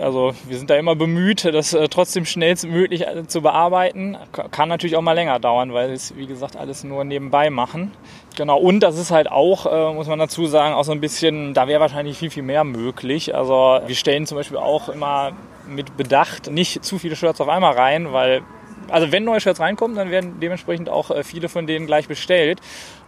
Also 0.00 0.34
wir 0.46 0.58
sind 0.58 0.70
da 0.70 0.76
immer 0.76 0.96
bemüht, 0.96 1.44
das 1.44 1.72
äh, 1.72 1.88
trotzdem 1.88 2.24
schnellstmöglich 2.24 3.06
äh, 3.06 3.26
zu 3.26 3.42
bearbeiten. 3.42 4.16
Kann 4.50 4.68
natürlich 4.68 4.96
auch 4.96 5.02
mal 5.02 5.12
länger 5.12 5.38
dauern, 5.38 5.72
weil 5.72 5.92
es, 5.92 6.16
wie 6.16 6.26
gesagt, 6.26 6.56
alles 6.56 6.84
nur 6.84 7.04
nebenbei 7.04 7.50
machen. 7.50 7.92
Genau, 8.38 8.56
und 8.56 8.84
das 8.84 8.96
ist 8.96 9.10
halt 9.10 9.28
auch, 9.28 9.66
äh, 9.66 9.92
muss 9.92 10.06
man 10.06 10.20
dazu 10.20 10.46
sagen, 10.46 10.72
auch 10.72 10.84
so 10.84 10.92
ein 10.92 11.00
bisschen, 11.00 11.54
da 11.54 11.66
wäre 11.66 11.80
wahrscheinlich 11.80 12.16
viel, 12.16 12.30
viel 12.30 12.44
mehr 12.44 12.62
möglich. 12.62 13.34
Also 13.34 13.80
wir 13.84 13.96
stellen 13.96 14.26
zum 14.26 14.36
Beispiel 14.38 14.58
auch 14.58 14.88
immer 14.88 15.32
mit 15.66 15.96
Bedacht 15.96 16.48
nicht 16.48 16.84
zu 16.84 17.00
viele 17.00 17.16
Shirts 17.16 17.40
auf 17.40 17.48
einmal 17.48 17.74
rein, 17.74 18.12
weil 18.12 18.42
also 18.86 19.10
wenn 19.10 19.24
neue 19.24 19.40
Shirts 19.40 19.58
reinkommen, 19.58 19.96
dann 19.96 20.12
werden 20.12 20.38
dementsprechend 20.38 20.88
auch 20.88 21.10
äh, 21.10 21.24
viele 21.24 21.48
von 21.48 21.66
denen 21.66 21.88
gleich 21.88 22.06
bestellt. 22.06 22.60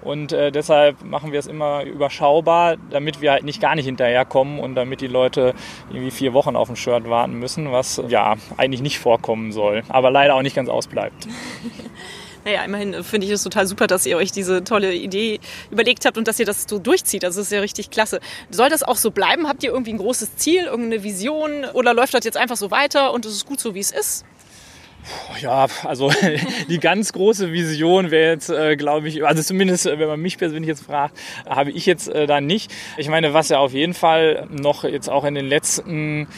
Und 0.03 0.33
äh, 0.33 0.51
deshalb 0.51 1.05
machen 1.05 1.31
wir 1.31 1.39
es 1.39 1.47
immer 1.47 1.85
überschaubar, 1.85 2.77
damit 2.91 3.21
wir 3.21 3.31
halt 3.31 3.45
nicht 3.45 3.61
gar 3.61 3.77
nicht 3.77 3.85
hinterherkommen 3.85 4.59
und 4.59 4.75
damit 4.75 5.01
die 5.01 5.07
Leute 5.07 5.55
irgendwie 5.91 6.11
vier 6.11 6.35
Wochen 6.35 6.57
auf 6.57 6.69
ein 6.69 6.75
Shirt 6.75 7.09
warten 7.09 7.35
müssen, 7.35 7.71
was 7.71 8.03
ja 8.09 8.35
eigentlich 8.57 8.83
nicht 8.83 8.99
vorkommen 8.99 9.53
soll, 9.53 9.85
aber 9.91 10.11
leider 10.11 10.35
auch 10.35 10.43
nicht 10.43 10.57
ganz 10.57 10.69
ausbleibt. 10.69 11.29
Naja, 12.45 12.65
immerhin 12.65 13.05
finde 13.05 13.27
ich 13.27 13.33
es 13.33 13.43
total 13.43 13.67
super, 13.67 13.87
dass 13.87 14.07
ihr 14.07 14.17
euch 14.17 14.33
diese 14.33 14.65
tolle 14.65 14.95
Idee 14.95 15.41
überlegt 15.71 16.07
habt 16.07 16.17
und 16.17 16.27
dass 16.27 16.39
ihr 16.39 16.47
das 16.47 16.65
so 16.69 16.79
durchzieht. 16.79 17.23
Das 17.23 17.37
ist 17.37 17.53
ja 17.53 17.61
richtig 17.61 17.91
klasse. 17.91 18.21
Soll 18.51 18.71
das 18.71 18.83
auch 18.83 18.97
so 18.97 19.11
bleiben? 19.11 19.49
Habt 19.49 19.63
ihr 19.63 19.71
irgendwie 19.71 19.93
ein 19.93 19.99
großes 19.99 20.37
Ziel, 20.37 20.65
irgendeine 20.65 21.03
Vision 21.03 21.65
oder 21.75 21.93
läuft 21.93 22.15
das 22.15 22.25
jetzt 22.25 22.37
einfach 22.37 22.57
so 22.57 22.71
weiter 22.71 23.13
und 23.13 23.27
es 23.27 23.33
ist 23.33 23.47
gut 23.47 23.61
so, 23.61 23.75
wie 23.75 23.81
es 23.81 23.91
ist? 23.91 24.25
Ja, 25.41 25.67
also 25.85 26.11
die 26.69 26.79
ganz 26.79 27.13
große 27.13 27.53
Vision 27.53 28.11
wäre 28.11 28.33
jetzt, 28.33 28.51
äh, 28.51 28.77
glaube 28.77 29.09
ich, 29.09 29.25
also 29.25 29.43
zumindest, 29.43 29.87
äh, 29.87 29.99
wenn 29.99 30.09
man 30.09 30.21
mich 30.21 30.39
persönlich 30.39 30.69
jetzt 30.69 30.85
fragt, 30.85 31.17
habe 31.49 31.71
ich 31.71 31.87
jetzt 31.87 32.09
äh, 32.09 32.27
da 32.27 32.41
nicht. 32.41 32.71
Ich 32.97 33.09
meine, 33.09 33.33
was 33.33 33.49
ja 33.49 33.59
auf 33.59 33.73
jeden 33.73 33.95
Fall 33.95 34.47
noch 34.51 34.85
jetzt 34.85 35.09
auch 35.09 35.25
in 35.25 35.35
den 35.35 35.47
letzten 35.47 36.29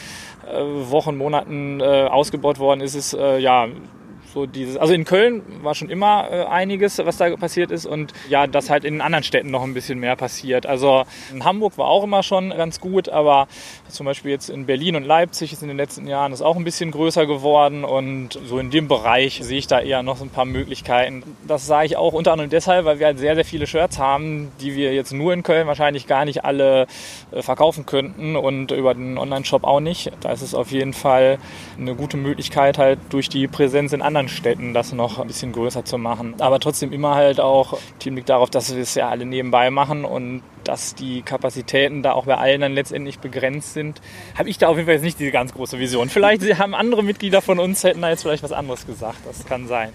äh, 0.47 0.59
Wochen, 0.61 1.17
Monaten 1.17 1.81
äh, 1.81 1.83
ausgebaut 1.83 2.59
worden 2.59 2.81
ist, 2.81 2.95
ist 2.95 3.13
äh, 3.13 3.37
ja 3.39 3.67
so 4.33 4.45
dieses, 4.45 4.77
also 4.77 4.93
in 4.93 5.05
Köln 5.05 5.43
war 5.61 5.75
schon 5.75 5.89
immer 5.89 6.27
äh, 6.31 6.45
einiges, 6.45 6.97
was 6.97 7.17
da 7.17 7.35
passiert 7.35 7.71
ist 7.71 7.85
und 7.85 8.13
ja, 8.29 8.47
dass 8.47 8.69
halt 8.69 8.83
in 8.83 9.01
anderen 9.01 9.23
Städten 9.23 9.51
noch 9.51 9.63
ein 9.63 9.73
bisschen 9.73 9.99
mehr 9.99 10.15
passiert. 10.15 10.65
Also 10.65 11.03
in 11.31 11.45
Hamburg 11.45 11.77
war 11.77 11.87
auch 11.87 12.03
immer 12.03 12.23
schon 12.23 12.49
ganz 12.49 12.79
gut, 12.79 13.09
aber 13.09 13.47
zum 13.89 14.05
Beispiel 14.05 14.31
jetzt 14.31 14.49
in 14.49 14.65
Berlin 14.65 14.95
und 14.95 15.03
Leipzig 15.03 15.53
ist 15.53 15.61
in 15.61 15.67
den 15.67 15.77
letzten 15.77 16.07
Jahren 16.07 16.33
ist 16.33 16.41
auch 16.41 16.55
ein 16.55 16.63
bisschen 16.63 16.91
größer 16.91 17.25
geworden 17.25 17.83
und 17.83 18.39
so 18.45 18.57
in 18.59 18.71
dem 18.71 18.87
Bereich 18.87 19.39
sehe 19.43 19.59
ich 19.59 19.67
da 19.67 19.79
eher 19.79 20.03
noch 20.03 20.17
so 20.17 20.25
ein 20.25 20.29
paar 20.29 20.45
Möglichkeiten. 20.45 21.23
Das 21.47 21.67
sage 21.67 21.85
ich 21.85 21.97
auch 21.97 22.13
unter 22.13 22.31
anderem 22.31 22.49
deshalb, 22.49 22.85
weil 22.85 22.99
wir 22.99 23.05
halt 23.05 23.19
sehr, 23.19 23.35
sehr 23.35 23.45
viele 23.45 23.67
Shirts 23.67 23.99
haben, 23.99 24.51
die 24.61 24.75
wir 24.75 24.93
jetzt 24.93 25.13
nur 25.13 25.33
in 25.33 25.43
Köln 25.43 25.67
wahrscheinlich 25.67 26.07
gar 26.07 26.25
nicht 26.25 26.43
alle 26.43 26.87
äh, 27.31 27.41
verkaufen 27.41 27.85
könnten 27.85 28.35
und 28.35 28.71
über 28.71 28.93
den 28.93 29.17
Online-Shop 29.17 29.63
auch 29.63 29.79
nicht. 29.79 30.11
Da 30.21 30.31
ist 30.31 30.41
es 30.41 30.55
auf 30.55 30.71
jeden 30.71 30.93
Fall 30.93 31.37
eine 31.77 31.95
gute 31.95 32.17
Möglichkeit 32.17 32.77
halt 32.77 32.99
durch 33.09 33.29
die 33.29 33.47
Präsenz 33.47 33.93
in 33.93 34.01
anderen 34.01 34.22
anderen 34.23 34.29
Städten 34.29 34.73
das 34.73 34.93
noch 34.93 35.19
ein 35.19 35.27
bisschen 35.27 35.51
größer 35.51 35.85
zu 35.85 35.97
machen. 35.97 36.35
Aber 36.39 36.59
trotzdem 36.59 36.91
immer 36.91 37.15
halt 37.15 37.39
auch 37.39 37.77
Team 37.99 38.15
liegt 38.15 38.29
darauf, 38.29 38.49
dass 38.49 38.73
wir 38.73 38.81
es 38.81 38.95
ja 38.95 39.09
alle 39.09 39.25
nebenbei 39.25 39.69
machen 39.69 40.05
und 40.05 40.41
dass 40.63 40.95
die 40.95 41.21
Kapazitäten 41.21 42.03
da 42.03 42.13
auch 42.13 42.25
bei 42.25 42.37
allen 42.37 42.61
dann 42.61 42.73
letztendlich 42.73 43.19
begrenzt 43.19 43.73
sind, 43.73 44.01
habe 44.37 44.49
ich 44.49 44.57
da 44.57 44.69
auf 44.69 44.77
jeden 44.77 44.85
Fall 44.85 44.95
jetzt 44.95 45.03
nicht 45.03 45.19
diese 45.19 45.31
ganz 45.31 45.53
große 45.53 45.77
Vision. 45.77 46.09
Vielleicht 46.09 46.41
haben 46.57 46.73
andere 46.73 47.03
Mitglieder 47.03 47.41
von 47.41 47.59
uns 47.59 47.83
hätten 47.83 48.01
da 48.01 48.09
jetzt 48.09 48.21
vielleicht 48.21 48.43
was 48.43 48.53
anderes 48.53 48.85
gesagt. 48.85 49.19
Das 49.25 49.45
kann 49.45 49.67
sein. 49.67 49.89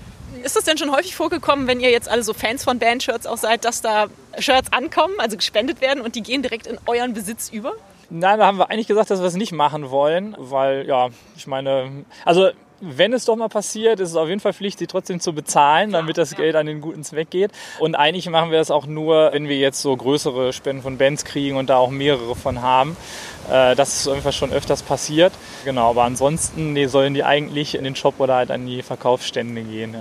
Ist 0.45 0.57
das 0.57 0.65
denn 0.65 0.77
schon 0.77 0.93
häufig 0.93 1.17
vorgekommen, 1.17 1.67
wenn 1.67 1.81
ihr 1.81 1.91
jetzt 1.91 2.09
alle 2.09 2.23
so 2.23 2.35
Fans 2.35 2.63
von 2.63 2.79
Bandshirts 2.79 3.27
auch 3.27 3.39
seid, 3.39 3.65
dass 3.65 3.81
da 3.81 4.07
Shirts 4.39 4.73
ankommen, 4.73 5.15
also 5.19 5.37
gespendet 5.37 5.81
werden 5.81 6.03
und 6.03 6.15
die 6.15 6.23
gehen 6.23 6.43
direkt 6.43 6.67
in 6.67 6.79
euren 6.87 7.15
Besitz 7.15 7.49
über? 7.49 7.73
Nein, 8.11 8.39
da 8.39 8.47
haben 8.47 8.59
wir 8.59 8.71
eigentlich 8.71 8.87
gesagt, 8.87 9.11
dass 9.11 9.21
wir 9.21 9.27
es 9.27 9.35
nicht 9.35 9.53
machen 9.53 9.91
wollen, 9.91 10.35
weil 10.39 10.87
ja, 10.87 11.09
ich 11.37 11.47
meine, 11.47 12.05
also 12.25 12.51
wenn 12.81 13.13
es 13.13 13.25
doch 13.25 13.37
mal 13.37 13.49
passiert, 13.49 14.01
ist 14.01 14.11
es 14.11 14.17
auf 14.17 14.29
jeden 14.29 14.41
Fall 14.41 14.53
Pflicht, 14.53 14.79
sie 14.79 14.87
trotzdem 14.87 15.21
zu 15.21 15.33
bezahlen, 15.33 15.93
damit 15.93 16.19
das 16.19 16.35
Geld 16.35 16.57
an 16.57 16.67
den 16.67 16.81
guten 16.81 17.05
Zweck 17.05 17.31
geht. 17.31 17.51
Und 17.79 17.95
eigentlich 17.95 18.29
machen 18.29 18.51
wir 18.51 18.59
das 18.59 18.71
auch 18.71 18.87
nur, 18.87 19.33
wenn 19.33 19.49
wir 19.49 19.59
jetzt 19.59 19.81
so 19.81 19.97
größere 19.97 20.53
Spenden 20.53 20.83
von 20.83 20.99
Bands 20.99 21.25
kriegen 21.25 21.57
und 21.57 21.71
da 21.71 21.77
auch 21.77 21.91
mehrere 21.91 22.37
von 22.37 22.63
haben. 22.63 22.97
Äh, 23.51 23.75
das 23.75 24.01
ist 24.01 24.09
einfach 24.09 24.33
schon 24.33 24.53
öfters 24.53 24.83
passiert. 24.83 25.33
Genau, 25.65 25.91
aber 25.91 26.05
ansonsten 26.05 26.73
nee, 26.73 26.87
sollen 26.87 27.15
die 27.15 27.25
eigentlich 27.25 27.75
in 27.75 27.85
den 27.85 27.97
Shop 27.97 28.15
oder 28.19 28.37
halt 28.37 28.51
an 28.51 28.67
die 28.67 28.83
Verkaufsstände 28.83 29.63
gehen. 29.63 29.95
Ja. 29.95 30.01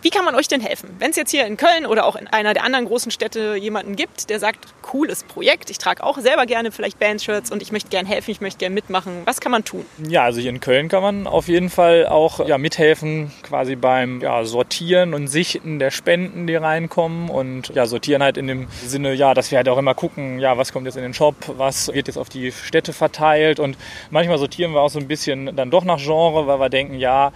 Wie 0.00 0.10
kann 0.10 0.24
man 0.24 0.36
euch 0.36 0.46
denn 0.46 0.60
helfen? 0.60 0.94
Wenn 1.00 1.10
es 1.10 1.16
jetzt 1.16 1.32
hier 1.32 1.44
in 1.44 1.56
Köln 1.56 1.84
oder 1.84 2.06
auch 2.06 2.14
in 2.14 2.28
einer 2.28 2.54
der 2.54 2.62
anderen 2.62 2.84
großen 2.84 3.10
Städte 3.10 3.56
jemanden 3.56 3.96
gibt, 3.96 4.30
der 4.30 4.38
sagt, 4.38 4.66
cooles 4.82 5.24
Projekt, 5.24 5.70
ich 5.70 5.78
trage 5.78 6.04
auch 6.04 6.18
selber 6.18 6.46
gerne 6.46 6.70
vielleicht 6.70 7.00
Bandshirts 7.00 7.50
und 7.50 7.62
ich 7.62 7.72
möchte 7.72 7.88
gerne 7.88 8.08
helfen, 8.08 8.30
ich 8.30 8.40
möchte 8.40 8.60
gerne 8.60 8.74
mitmachen, 8.74 9.22
was 9.24 9.40
kann 9.40 9.50
man 9.50 9.64
tun? 9.64 9.84
Ja, 10.08 10.22
also 10.22 10.40
hier 10.40 10.50
in 10.50 10.60
Köln 10.60 10.88
kann 10.88 11.02
man 11.02 11.26
auf 11.26 11.48
jeden 11.48 11.68
Fall 11.68 12.06
auch 12.06 12.46
ja, 12.46 12.58
mithelfen, 12.58 13.32
quasi 13.42 13.74
beim 13.74 14.20
ja, 14.20 14.44
Sortieren 14.44 15.14
und 15.14 15.26
Sichten 15.26 15.80
der 15.80 15.90
Spenden, 15.90 16.46
die 16.46 16.54
reinkommen 16.54 17.28
und 17.28 17.74
ja, 17.74 17.86
sortieren 17.86 18.22
halt 18.22 18.36
in 18.36 18.46
dem 18.46 18.68
Sinne, 18.86 19.14
ja, 19.14 19.34
dass 19.34 19.50
wir 19.50 19.58
halt 19.58 19.68
auch 19.68 19.78
immer 19.78 19.94
gucken, 19.94 20.38
ja, 20.38 20.56
was 20.56 20.72
kommt 20.72 20.86
jetzt 20.86 20.96
in 20.96 21.02
den 21.02 21.14
Shop, 21.14 21.34
was 21.56 21.92
wird 21.92 22.06
jetzt 22.06 22.18
auf 22.18 22.28
die 22.28 22.52
Städte 22.52 22.92
verteilt 22.92 23.58
und 23.58 23.76
manchmal 24.10 24.38
sortieren 24.38 24.72
wir 24.74 24.80
auch 24.80 24.90
so 24.90 25.00
ein 25.00 25.08
bisschen 25.08 25.56
dann 25.56 25.72
doch 25.72 25.84
nach 25.84 25.98
Genre, 25.98 26.46
weil 26.46 26.60
wir 26.60 26.68
denken, 26.68 26.94
ja, 26.94 27.32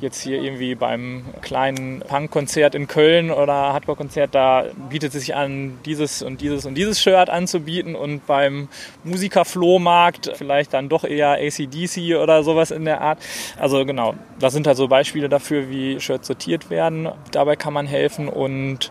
jetzt 0.00 0.22
hier 0.22 0.42
irgendwie 0.42 0.74
beim 0.74 1.24
kleinen 1.40 2.00
Punk-Konzert 2.00 2.74
in 2.74 2.86
Köln 2.86 3.30
oder 3.30 3.54
Hardcore-Konzert, 3.72 4.34
da 4.34 4.64
bietet 4.90 5.14
es 5.14 5.20
sich 5.20 5.34
an, 5.34 5.78
dieses 5.84 6.22
und 6.22 6.40
dieses 6.40 6.66
und 6.66 6.74
dieses 6.74 7.00
Shirt 7.00 7.30
anzubieten 7.30 7.94
und 7.94 8.26
beim 8.26 8.68
Musiker-Flohmarkt 9.04 10.32
vielleicht 10.36 10.74
dann 10.74 10.88
doch 10.88 11.04
eher 11.04 11.38
ACDC 11.40 12.16
oder 12.20 12.42
sowas 12.42 12.70
in 12.70 12.84
der 12.84 13.00
Art. 13.00 13.18
Also 13.58 13.84
genau, 13.86 14.14
das 14.38 14.52
sind 14.52 14.66
halt 14.66 14.76
so 14.76 14.88
Beispiele 14.88 15.28
dafür, 15.28 15.70
wie 15.70 16.00
Shirts 16.00 16.26
sortiert 16.26 16.70
werden. 16.70 17.08
Dabei 17.30 17.56
kann 17.56 17.72
man 17.72 17.86
helfen 17.86 18.28
und 18.28 18.90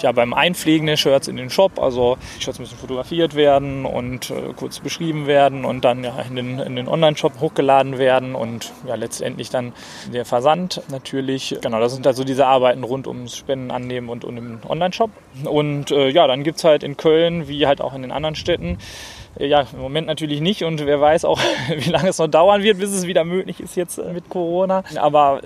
ja, 0.00 0.12
beim 0.12 0.32
Einpflegen 0.32 0.86
der 0.86 0.96
Shirts 0.96 1.28
in 1.28 1.36
den 1.36 1.50
Shop, 1.50 1.78
also 1.78 2.16
die 2.38 2.42
Shirts 2.42 2.58
müssen 2.58 2.78
fotografiert 2.78 3.34
werden 3.34 3.84
und 3.84 4.30
äh, 4.30 4.52
kurz 4.56 4.80
beschrieben 4.80 5.26
werden 5.26 5.64
und 5.64 5.84
dann 5.84 6.04
ja 6.04 6.14
in 6.28 6.36
den, 6.36 6.58
in 6.58 6.76
den 6.76 6.88
Online-Shop 6.88 7.40
hochgeladen 7.40 7.98
werden 7.98 8.34
und 8.34 8.72
ja 8.86 8.94
letztendlich 8.94 9.50
dann 9.50 9.72
der 10.12 10.24
Versand 10.24 10.53
Versand 10.54 10.82
natürlich. 10.88 11.56
Genau, 11.60 11.80
das 11.80 11.94
sind 11.94 12.06
also 12.06 12.24
diese 12.24 12.46
Arbeiten 12.46 12.84
rund 12.84 13.06
ums 13.06 13.36
Spenden 13.36 13.70
annehmen 13.70 14.08
und 14.08 14.24
um 14.24 14.36
den 14.36 14.60
Online-Shop. 14.66 15.10
Und 15.44 15.90
äh, 15.90 16.08
ja, 16.08 16.26
dann 16.26 16.44
gibt 16.44 16.58
es 16.58 16.64
halt 16.64 16.82
in 16.82 16.96
Köln, 16.96 17.48
wie 17.48 17.66
halt 17.66 17.80
auch 17.80 17.94
in 17.94 18.02
den 18.02 18.12
anderen 18.12 18.36
Städten, 18.36 18.78
äh, 19.38 19.46
ja, 19.46 19.66
im 19.72 19.80
Moment 19.80 20.06
natürlich 20.06 20.40
nicht 20.40 20.62
und 20.64 20.84
wer 20.84 21.00
weiß 21.00 21.24
auch, 21.24 21.40
wie 21.76 21.90
lange 21.90 22.08
es 22.08 22.18
noch 22.18 22.28
dauern 22.28 22.62
wird, 22.62 22.78
bis 22.78 22.90
es 22.90 23.06
wieder 23.06 23.24
möglich 23.24 23.60
ist 23.60 23.76
jetzt 23.76 23.98
äh, 23.98 24.12
mit 24.12 24.28
Corona. 24.28 24.84
Aber 24.96 25.40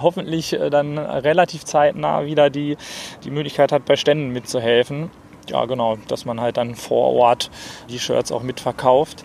hoffentlich 0.00 0.52
äh, 0.52 0.70
dann 0.70 0.98
relativ 0.98 1.64
zeitnah 1.64 2.26
wieder 2.26 2.50
die, 2.50 2.76
die 3.24 3.30
Möglichkeit 3.30 3.72
hat, 3.72 3.84
bei 3.84 3.96
Ständen 3.96 4.30
mitzuhelfen. 4.32 5.10
Ja, 5.48 5.64
genau, 5.64 5.96
dass 6.08 6.26
man 6.26 6.40
halt 6.40 6.58
dann 6.58 6.74
vor 6.74 7.14
Ort 7.14 7.50
die 7.88 7.98
Shirts 7.98 8.32
auch 8.32 8.42
mitverkauft. 8.42 9.24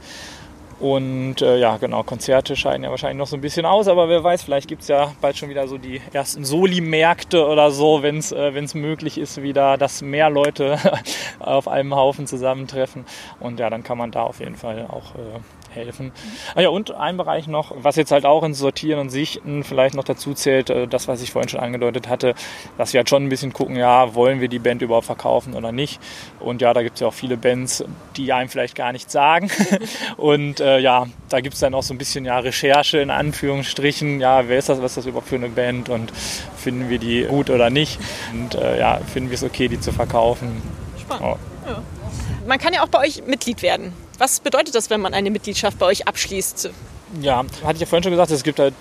Und 0.79 1.41
äh, 1.41 1.57
ja, 1.57 1.77
genau, 1.77 2.03
Konzerte 2.03 2.55
scheiden 2.55 2.83
ja 2.83 2.89
wahrscheinlich 2.89 3.17
noch 3.17 3.27
so 3.27 3.37
ein 3.37 3.41
bisschen 3.41 3.65
aus, 3.65 3.87
aber 3.87 4.09
wer 4.09 4.23
weiß, 4.23 4.43
vielleicht 4.43 4.67
gibt 4.67 4.81
es 4.81 4.87
ja 4.87 5.13
bald 5.21 5.37
schon 5.37 5.49
wieder 5.49 5.67
so 5.67 5.77
die 5.77 6.01
ersten 6.11 6.43
Soli-Märkte 6.43 7.45
oder 7.45 7.71
so, 7.71 8.01
wenn 8.01 8.17
es 8.17 8.31
äh, 8.31 8.51
möglich 8.73 9.17
ist, 9.17 9.41
wieder, 9.41 9.77
dass 9.77 10.01
mehr 10.01 10.29
Leute 10.29 10.77
auf 11.39 11.67
einem 11.67 11.95
Haufen 11.95 12.27
zusammentreffen. 12.27 13.05
Und 13.39 13.59
ja, 13.59 13.69
dann 13.69 13.83
kann 13.83 13.97
man 13.97 14.11
da 14.11 14.23
auf 14.23 14.39
jeden 14.39 14.55
Fall 14.55 14.87
auch 14.89 15.15
äh, 15.15 15.39
helfen. 15.73 16.11
Ah 16.55 16.61
ja, 16.61 16.69
und 16.69 16.91
ein 16.91 17.17
Bereich 17.17 17.47
noch, 17.47 17.73
was 17.77 17.95
jetzt 17.95 18.11
halt 18.11 18.25
auch 18.25 18.43
ins 18.43 18.59
Sortieren 18.59 18.99
und 18.99 19.09
Sichten 19.09 19.63
vielleicht 19.63 19.95
noch 19.95 20.03
dazu 20.03 20.33
zählt, 20.33 20.69
äh, 20.69 20.87
das, 20.87 21.07
was 21.07 21.21
ich 21.21 21.31
vorhin 21.31 21.49
schon 21.49 21.59
angedeutet 21.59 22.07
hatte, 22.07 22.35
dass 22.77 22.93
wir 22.93 22.99
halt 22.99 23.09
schon 23.09 23.25
ein 23.25 23.29
bisschen 23.29 23.53
gucken, 23.53 23.75
ja, 23.75 24.15
wollen 24.15 24.41
wir 24.41 24.47
die 24.47 24.59
Band 24.59 24.81
überhaupt 24.81 25.05
verkaufen 25.05 25.53
oder 25.53 25.71
nicht? 25.71 25.99
Und 26.39 26.61
ja, 26.61 26.73
da 26.73 26.83
gibt 26.83 26.95
es 26.95 27.01
ja 27.01 27.07
auch 27.07 27.13
viele 27.13 27.37
Bands, 27.37 27.83
die 28.17 28.31
einem 28.31 28.49
vielleicht 28.49 28.75
gar 28.75 28.91
nichts 28.91 29.11
sagen. 29.11 29.49
und 30.17 30.59
äh, 30.59 30.79
ja, 30.79 31.07
da 31.29 31.41
gibt 31.41 31.55
es 31.55 31.59
dann 31.59 31.73
auch 31.73 31.83
so 31.83 31.93
ein 31.93 31.97
bisschen 31.97 32.25
ja, 32.25 32.39
Recherche 32.39 32.99
in 32.99 33.09
Anführungsstrichen, 33.09 34.19
ja, 34.19 34.47
wer 34.47 34.59
ist 34.59 34.69
das, 34.69 34.81
was 34.81 34.91
ist 34.91 34.97
das 34.97 35.05
überhaupt 35.07 35.27
für 35.27 35.35
eine 35.35 35.49
Band 35.49 35.89
und 35.89 36.11
finden 36.55 36.89
wir 36.89 36.99
die 36.99 37.23
gut 37.23 37.49
oder 37.49 37.69
nicht? 37.69 37.99
Und 38.33 38.55
äh, 38.55 38.79
ja, 38.79 38.99
finden 39.11 39.29
wir 39.29 39.35
es 39.35 39.43
okay, 39.43 39.67
die 39.67 39.79
zu 39.79 39.91
verkaufen? 39.91 40.61
Spannend. 40.99 41.37
Oh. 41.65 41.69
Ja. 41.69 41.81
Man 42.47 42.59
kann 42.59 42.73
ja 42.73 42.83
auch 42.83 42.87
bei 42.87 42.99
euch 42.99 43.23
Mitglied 43.25 43.61
werden. 43.61 43.93
Was 44.17 44.39
bedeutet 44.39 44.75
das, 44.75 44.89
wenn 44.89 45.01
man 45.01 45.13
eine 45.13 45.31
Mitgliedschaft 45.31 45.79
bei 45.79 45.87
euch 45.87 46.07
abschließt? 46.07 46.69
Ja, 47.21 47.45
hatte 47.63 47.75
ich 47.75 47.81
ja 47.81 47.85
vorhin 47.85 48.03
schon 48.03 48.11
gesagt, 48.11 48.31
es 48.31 48.43
gibt 48.43 48.59
halt 48.59 48.73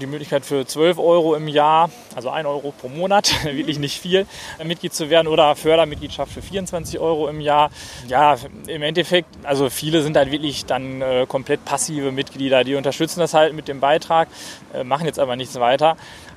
die 0.00 0.06
Möglichkeit 0.06 0.44
für 0.44 0.66
12 0.66 0.98
Euro 0.98 1.34
im 1.34 1.48
Jahr, 1.48 1.90
also 2.14 2.30
1 2.30 2.46
Euro 2.46 2.72
pro 2.72 2.88
Monat, 2.88 3.30
wirklich 3.44 3.78
nicht 3.78 4.00
viel, 4.00 4.26
Mitglied 4.62 4.94
zu 4.94 5.10
werden 5.10 5.28
oder 5.28 5.54
Fördermitgliedschaft 5.54 6.32
für 6.32 6.42
24 6.42 6.98
Euro 6.98 7.28
im 7.28 7.40
Jahr. 7.40 7.70
Ja, 8.08 8.36
im 8.66 8.82
Endeffekt, 8.82 9.28
also 9.42 9.68
viele 9.70 10.02
sind 10.02 10.16
halt 10.16 10.30
wirklich 10.30 10.64
dann 10.64 11.02
äh, 11.02 11.26
komplett 11.28 11.64
passive 11.64 12.12
Mitglieder, 12.12 12.64
die 12.64 12.74
unterstützen 12.74 13.20
das 13.20 13.34
halt 13.34 13.54
mit 13.54 13.68
dem 13.68 13.80
Beitrag, 13.80 14.28
äh, 14.72 14.84
machen 14.84 15.06
jetzt 15.06 15.18
aber 15.18 15.36
nichts 15.36 15.58
weiter. 15.60 15.96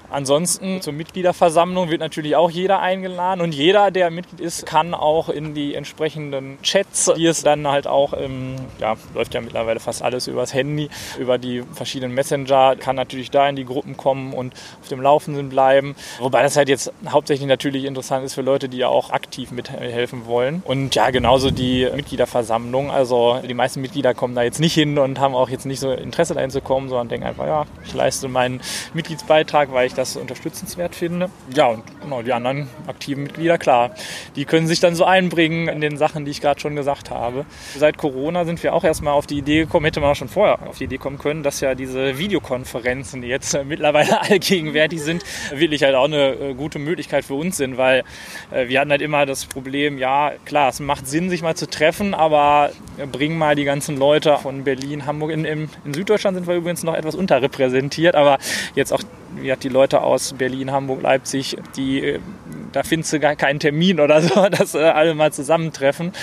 Ansonsten 0.09 0.81
zur 0.81 0.93
Mitgliederversammlung 0.93 1.89
wird 1.89 1.99
natürlich 1.99 2.35
auch 2.35 2.49
jeder 2.49 2.79
eingeladen 2.79 3.41
und 3.41 3.53
jeder, 3.53 3.91
der 3.91 4.09
Mitglied 4.09 4.39
ist, 4.39 4.65
kann 4.65 4.93
auch 4.93 5.29
in 5.29 5.53
die 5.53 5.75
entsprechenden 5.75 6.57
Chats, 6.61 7.11
die 7.17 7.25
es 7.25 7.43
dann 7.43 7.67
halt 7.67 7.87
auch, 7.87 8.13
im, 8.13 8.55
ja, 8.79 8.95
läuft 9.13 9.33
ja 9.33 9.41
mittlerweile 9.41 9.79
fast 9.79 10.01
alles 10.01 10.27
übers 10.27 10.53
Handy, 10.53 10.89
über 11.19 11.37
die 11.37 11.63
verschiedenen 11.73 12.13
Messenger, 12.13 12.75
kann 12.77 12.95
natürlich 12.95 13.31
da 13.31 13.49
in 13.49 13.55
die 13.55 13.65
Gruppen 13.65 13.97
kommen 13.97 14.33
und 14.33 14.53
auf 14.81 14.87
dem 14.87 15.01
Laufenden 15.01 15.49
bleiben. 15.49 15.95
Wobei 16.19 16.41
das 16.41 16.55
halt 16.55 16.69
jetzt 16.69 16.91
hauptsächlich 17.09 17.47
natürlich 17.47 17.85
interessant 17.85 18.25
ist 18.25 18.33
für 18.33 18.41
Leute, 18.41 18.69
die 18.69 18.77
ja 18.77 18.87
auch 18.87 19.11
aktiv 19.11 19.51
mithelfen 19.51 20.25
wollen. 20.25 20.61
Und 20.65 20.95
ja, 20.95 21.09
genauso 21.09 21.51
die 21.51 21.87
Mitgliederversammlung. 21.93 22.91
Also 22.91 23.39
die 23.47 23.53
meisten 23.53 23.81
Mitglieder 23.81 24.13
kommen 24.13 24.35
da 24.35 24.43
jetzt 24.43 24.59
nicht 24.59 24.73
hin 24.73 24.97
und 24.97 25.19
haben 25.19 25.35
auch 25.35 25.49
jetzt 25.49 25.65
nicht 25.65 25.79
so 25.79 25.91
Interesse 25.91 26.33
dahin 26.33 26.49
zu 26.49 26.61
kommen, 26.61 26.87
sondern 26.89 27.09
denken 27.09 27.27
einfach, 27.27 27.45
ja, 27.45 27.65
ich 27.85 27.93
leiste 27.93 28.27
meinen 28.27 28.61
Mitgliedsbeitrag, 28.93 29.73
weil 29.73 29.87
ich 29.87 29.93
das 29.97 30.15
unterstützenswert 30.15 30.95
finde. 30.95 31.29
Ja, 31.53 31.67
und 31.67 31.83
genau, 32.01 32.21
die 32.21 32.33
anderen 32.33 32.67
aktiven 32.87 33.23
Mitglieder, 33.23 33.57
klar, 33.57 33.91
die 34.35 34.45
können 34.45 34.67
sich 34.67 34.79
dann 34.79 34.95
so 34.95 35.05
einbringen 35.05 35.67
in 35.67 35.81
den 35.81 35.97
Sachen, 35.97 36.25
die 36.25 36.31
ich 36.31 36.41
gerade 36.41 36.59
schon 36.59 36.75
gesagt 36.75 37.09
habe. 37.09 37.45
Seit 37.75 37.97
Corona 37.97 38.45
sind 38.45 38.61
wir 38.63 38.73
auch 38.73 38.83
erstmal 38.83 39.13
auf 39.13 39.27
die 39.27 39.37
Idee 39.37 39.61
gekommen, 39.61 39.85
hätte 39.85 39.99
man 39.99 40.11
auch 40.11 40.15
schon 40.15 40.29
vorher 40.29 40.67
auf 40.67 40.77
die 40.77 40.85
Idee 40.85 40.97
kommen 40.97 41.17
können, 41.17 41.43
dass 41.43 41.61
ja 41.61 41.75
diese 41.75 42.17
Videokonferenzen, 42.17 43.21
die 43.21 43.27
jetzt 43.27 43.57
mittlerweile 43.65 44.21
allgegenwärtig 44.21 45.01
sind, 45.01 45.23
wirklich 45.53 45.83
halt 45.83 45.95
auch 45.95 46.05
eine 46.05 46.33
äh, 46.33 46.53
gute 46.53 46.79
Möglichkeit 46.79 47.25
für 47.25 47.33
uns 47.33 47.57
sind, 47.57 47.77
weil 47.77 48.03
äh, 48.51 48.67
wir 48.67 48.79
hatten 48.79 48.91
halt 48.91 49.01
immer 49.01 49.25
das 49.25 49.45
Problem, 49.45 49.97
ja, 49.97 50.31
klar, 50.45 50.69
es 50.69 50.79
macht 50.79 51.07
Sinn, 51.07 51.29
sich 51.29 51.41
mal 51.41 51.55
zu 51.55 51.67
treffen, 51.67 52.13
aber 52.13 52.71
bringen 53.11 53.37
mal 53.37 53.55
die 53.55 53.65
ganzen 53.65 53.97
Leute 53.97 54.37
von 54.37 54.63
Berlin, 54.63 55.05
Hamburg, 55.05 55.31
in, 55.31 55.45
in 55.45 55.69
Süddeutschland 55.91 56.37
sind 56.37 56.47
wir 56.47 56.55
übrigens 56.55 56.83
noch 56.83 56.93
etwas 56.93 57.15
unterrepräsentiert, 57.15 58.15
aber 58.15 58.37
jetzt 58.75 58.93
auch 58.93 59.01
hat 59.43 59.63
die 59.63 59.69
Leute 59.69 60.01
aus 60.01 60.33
Berlin, 60.33 60.71
Hamburg, 60.71 61.01
Leipzig, 61.01 61.57
die 61.75 62.03
äh, 62.03 62.19
da 62.71 62.83
findest 62.83 63.13
du 63.13 63.19
gar 63.19 63.35
keinen 63.35 63.59
Termin 63.59 63.99
oder 63.99 64.21
so, 64.21 64.47
dass 64.49 64.75
äh, 64.75 64.79
alle 64.79 65.13
mal 65.13 65.31
zusammentreffen. 65.31 66.13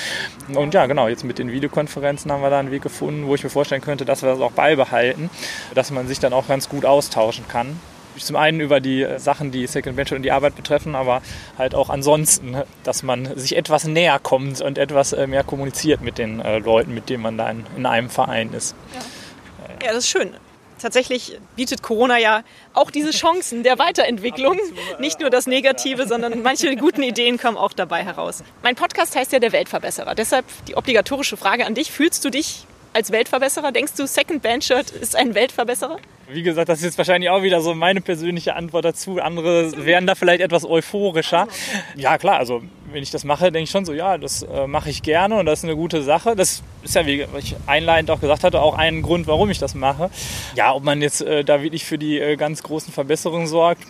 Und 0.54 0.74
ja, 0.74 0.86
genau, 0.86 1.08
jetzt 1.08 1.24
mit 1.24 1.38
den 1.38 1.50
Videokonferenzen 1.50 2.30
haben 2.30 2.42
wir 2.42 2.50
da 2.50 2.60
einen 2.60 2.70
Weg 2.70 2.82
gefunden, 2.82 3.26
wo 3.26 3.34
ich 3.34 3.42
mir 3.42 3.50
vorstellen 3.50 3.82
könnte, 3.82 4.04
dass 4.04 4.22
wir 4.22 4.30
das 4.30 4.40
auch 4.40 4.52
beibehalten, 4.52 5.30
dass 5.74 5.90
man 5.90 6.06
sich 6.06 6.20
dann 6.20 6.32
auch 6.32 6.46
ganz 6.48 6.68
gut 6.68 6.84
austauschen 6.84 7.46
kann. 7.48 7.80
Zum 8.16 8.36
einen 8.36 8.60
über 8.60 8.78
die 8.78 9.02
äh, 9.02 9.18
Sachen, 9.18 9.50
die 9.50 9.66
Second 9.66 9.96
Venture 9.96 10.16
und 10.16 10.22
die 10.22 10.30
Arbeit 10.30 10.54
betreffen, 10.54 10.94
aber 10.94 11.22
halt 11.58 11.74
auch 11.74 11.90
ansonsten, 11.90 12.56
dass 12.84 13.02
man 13.02 13.36
sich 13.36 13.56
etwas 13.56 13.84
näher 13.86 14.20
kommt 14.20 14.60
und 14.60 14.78
etwas 14.78 15.16
mehr 15.26 15.42
kommuniziert 15.42 16.00
mit 16.00 16.18
den 16.18 16.38
Leuten, 16.38 16.94
mit 16.94 17.08
denen 17.08 17.22
man 17.22 17.36
da 17.36 17.50
in, 17.50 17.86
einem 17.86 18.10
Verein 18.10 18.52
ist. 18.52 18.76
Ja. 18.92 19.86
ja, 19.86 19.92
das 19.92 20.04
ist 20.04 20.10
schön 20.10 20.30
tatsächlich 20.80 21.38
bietet 21.56 21.82
Corona 21.82 22.18
ja 22.18 22.42
auch 22.72 22.90
diese 22.90 23.10
Chancen 23.12 23.62
der 23.62 23.78
Weiterentwicklung. 23.78 24.58
Nicht 24.98 25.20
nur 25.20 25.30
das 25.30 25.46
Negative, 25.46 26.06
sondern 26.06 26.42
manche 26.42 26.74
guten 26.76 27.02
Ideen 27.02 27.38
kommen 27.38 27.56
auch 27.56 27.72
dabei 27.72 28.04
heraus. 28.04 28.42
Mein 28.62 28.74
Podcast 28.74 29.16
heißt 29.16 29.32
ja 29.32 29.38
der 29.38 29.52
Weltverbesserer. 29.52 30.14
Deshalb 30.14 30.44
die 30.68 30.76
obligatorische 30.76 31.36
Frage 31.36 31.66
an 31.66 31.74
dich. 31.74 31.90
Fühlst 31.90 32.24
du 32.24 32.30
dich 32.30 32.66
als 32.94 33.10
Weltverbesserer? 33.10 33.72
Denkst 33.72 33.92
du, 33.96 34.06
Second 34.06 34.42
Band 34.42 34.64
Shirt 34.64 34.90
ist 34.90 35.16
ein 35.16 35.34
Weltverbesserer? 35.34 35.98
Wie 36.28 36.42
gesagt, 36.42 36.68
das 36.68 36.78
ist 36.78 36.84
jetzt 36.84 36.98
wahrscheinlich 36.98 37.28
auch 37.28 37.42
wieder 37.42 37.60
so 37.60 37.74
meine 37.74 38.00
persönliche 38.00 38.56
Antwort 38.56 38.84
dazu. 38.84 39.20
Andere 39.20 39.84
wären 39.84 40.06
da 40.06 40.14
vielleicht 40.14 40.40
etwas 40.40 40.64
euphorischer. 40.64 41.48
Ja, 41.96 42.16
klar, 42.16 42.38
also 42.38 42.62
wenn 42.90 43.02
ich 43.02 43.10
das 43.10 43.24
mache, 43.24 43.52
denke 43.52 43.64
ich 43.64 43.70
schon 43.70 43.84
so, 43.84 43.92
ja, 43.92 44.16
das 44.16 44.42
äh, 44.42 44.66
mache 44.66 44.88
ich 44.88 45.02
gerne 45.02 45.36
und 45.36 45.46
das 45.46 45.60
ist 45.60 45.64
eine 45.64 45.76
gute 45.76 46.02
Sache. 46.02 46.34
Das 46.34 46.62
ist 46.82 46.94
ja, 46.94 47.06
wie 47.06 47.26
ich 47.38 47.56
einleitend 47.66 48.10
auch 48.10 48.20
gesagt 48.20 48.44
hatte, 48.44 48.62
auch 48.62 48.78
ein 48.78 49.02
Grund, 49.02 49.26
warum 49.26 49.50
ich 49.50 49.58
das 49.58 49.74
mache. 49.74 50.10
Ja, 50.54 50.72
ob 50.72 50.84
man 50.84 51.02
jetzt 51.02 51.20
äh, 51.20 51.44
da 51.44 51.62
wirklich 51.62 51.84
für 51.84 51.98
die 51.98 52.18
äh, 52.18 52.36
ganz 52.36 52.62
großen 52.62 52.92
Verbesserungen 52.92 53.46
sorgt, 53.46 53.82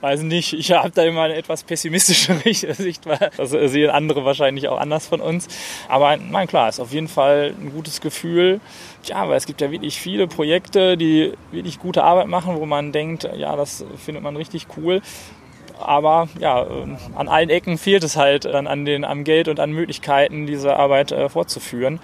weiß 0.00 0.22
nicht, 0.22 0.52
ich 0.52 0.72
habe 0.72 0.90
da 0.90 1.02
immer 1.02 1.22
eine 1.22 1.34
etwas 1.34 1.64
pessimistische 1.64 2.34
Sicht, 2.74 3.06
weil 3.06 3.30
das 3.36 3.50
sehen 3.50 3.90
andere 3.90 4.24
wahrscheinlich 4.24 4.68
auch 4.68 4.78
anders 4.78 5.06
von 5.06 5.20
uns. 5.20 5.48
Aber 5.88 6.16
nein, 6.16 6.46
klar, 6.46 6.68
ist 6.68 6.80
auf 6.80 6.92
jeden 6.92 7.08
Fall 7.08 7.54
ein 7.60 7.72
gutes 7.72 8.00
Gefühl. 8.00 8.60
Ja, 9.04 9.28
weil 9.28 9.36
es 9.36 9.46
gibt 9.46 9.60
ja 9.60 9.70
wirklich 9.70 9.98
viele 9.98 10.26
Projekte, 10.26 10.96
die 10.96 11.32
wirklich 11.50 11.78
gute 11.78 12.04
Arbeit 12.04 12.28
machen, 12.28 12.56
wo 12.56 12.66
man 12.66 12.92
denkt, 12.92 13.28
ja, 13.36 13.56
das 13.56 13.84
findet 13.96 14.22
man 14.22 14.36
richtig 14.36 14.66
cool. 14.76 15.00
Aber 15.80 16.28
ja, 16.40 16.66
an 17.14 17.28
allen 17.28 17.50
Ecken 17.50 17.78
fehlt 17.78 18.02
es 18.02 18.16
halt 18.16 18.44
dann 18.44 18.66
an 18.66 18.84
den, 18.84 19.04
am 19.04 19.22
Geld 19.22 19.46
und 19.46 19.60
an 19.60 19.70
Möglichkeiten, 19.70 20.46
diese 20.46 20.76
Arbeit 20.76 21.12
äh, 21.12 21.28
fortzuführen. 21.28 22.00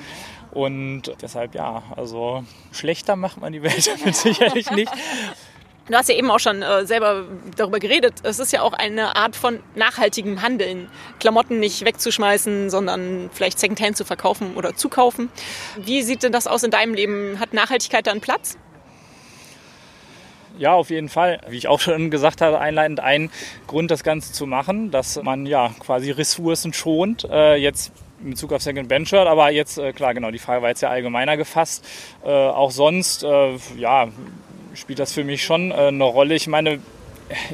Und 0.52 1.12
deshalb 1.20 1.56
ja, 1.56 1.82
also 1.96 2.44
schlechter 2.70 3.16
macht 3.16 3.40
man 3.40 3.52
die 3.52 3.62
Welt 3.62 3.90
damit 3.98 4.14
sicherlich 4.14 4.70
nicht. 4.70 4.92
Du 5.86 5.94
hast 5.94 6.08
ja 6.08 6.14
eben 6.14 6.30
auch 6.30 6.38
schon 6.38 6.62
äh, 6.62 6.86
selber 6.86 7.24
darüber 7.56 7.78
geredet. 7.78 8.14
Es 8.22 8.38
ist 8.38 8.52
ja 8.52 8.62
auch 8.62 8.72
eine 8.72 9.16
Art 9.16 9.36
von 9.36 9.60
nachhaltigem 9.74 10.40
Handeln. 10.40 10.88
Klamotten 11.20 11.60
nicht 11.60 11.84
wegzuschmeißen, 11.84 12.70
sondern 12.70 13.28
vielleicht 13.32 13.58
Secondhand 13.58 13.96
zu 13.96 14.06
verkaufen 14.06 14.54
oder 14.56 14.74
zu 14.74 14.88
kaufen. 14.88 15.28
Wie 15.76 16.02
sieht 16.02 16.22
denn 16.22 16.32
das 16.32 16.46
aus 16.46 16.62
in 16.62 16.70
deinem 16.70 16.94
Leben? 16.94 17.38
Hat 17.38 17.52
Nachhaltigkeit 17.52 18.06
da 18.06 18.12
einen 18.12 18.22
Platz? 18.22 18.56
Ja, 20.56 20.72
auf 20.72 20.88
jeden 20.88 21.10
Fall. 21.10 21.40
Wie 21.48 21.58
ich 21.58 21.68
auch 21.68 21.80
schon 21.80 22.10
gesagt 22.10 22.40
habe, 22.40 22.60
einleitend 22.60 23.00
ein 23.00 23.30
Grund, 23.66 23.90
das 23.90 24.04
Ganze 24.04 24.32
zu 24.32 24.46
machen, 24.46 24.90
dass 24.90 25.22
man 25.22 25.44
ja 25.44 25.74
quasi 25.80 26.12
Ressourcen 26.12 26.72
schont. 26.72 27.24
Äh, 27.30 27.56
jetzt 27.56 27.92
in 28.22 28.30
Bezug 28.30 28.52
auf 28.54 28.62
Second 28.62 28.88
Venture, 28.88 29.28
aber 29.28 29.50
jetzt, 29.50 29.76
äh, 29.76 29.92
klar, 29.92 30.14
genau, 30.14 30.30
die 30.30 30.38
Frage 30.38 30.62
war 30.62 30.70
jetzt 30.70 30.80
ja 30.80 30.88
allgemeiner 30.88 31.36
gefasst. 31.36 31.84
Äh, 32.24 32.30
auch 32.30 32.70
sonst, 32.70 33.22
äh, 33.24 33.56
ja, 33.76 34.08
spielt 34.74 34.98
das 34.98 35.12
für 35.12 35.24
mich 35.24 35.44
schon 35.44 35.70
äh, 35.70 35.74
eine 35.74 36.04
Rolle. 36.04 36.34
Ich 36.34 36.46
meine, 36.46 36.80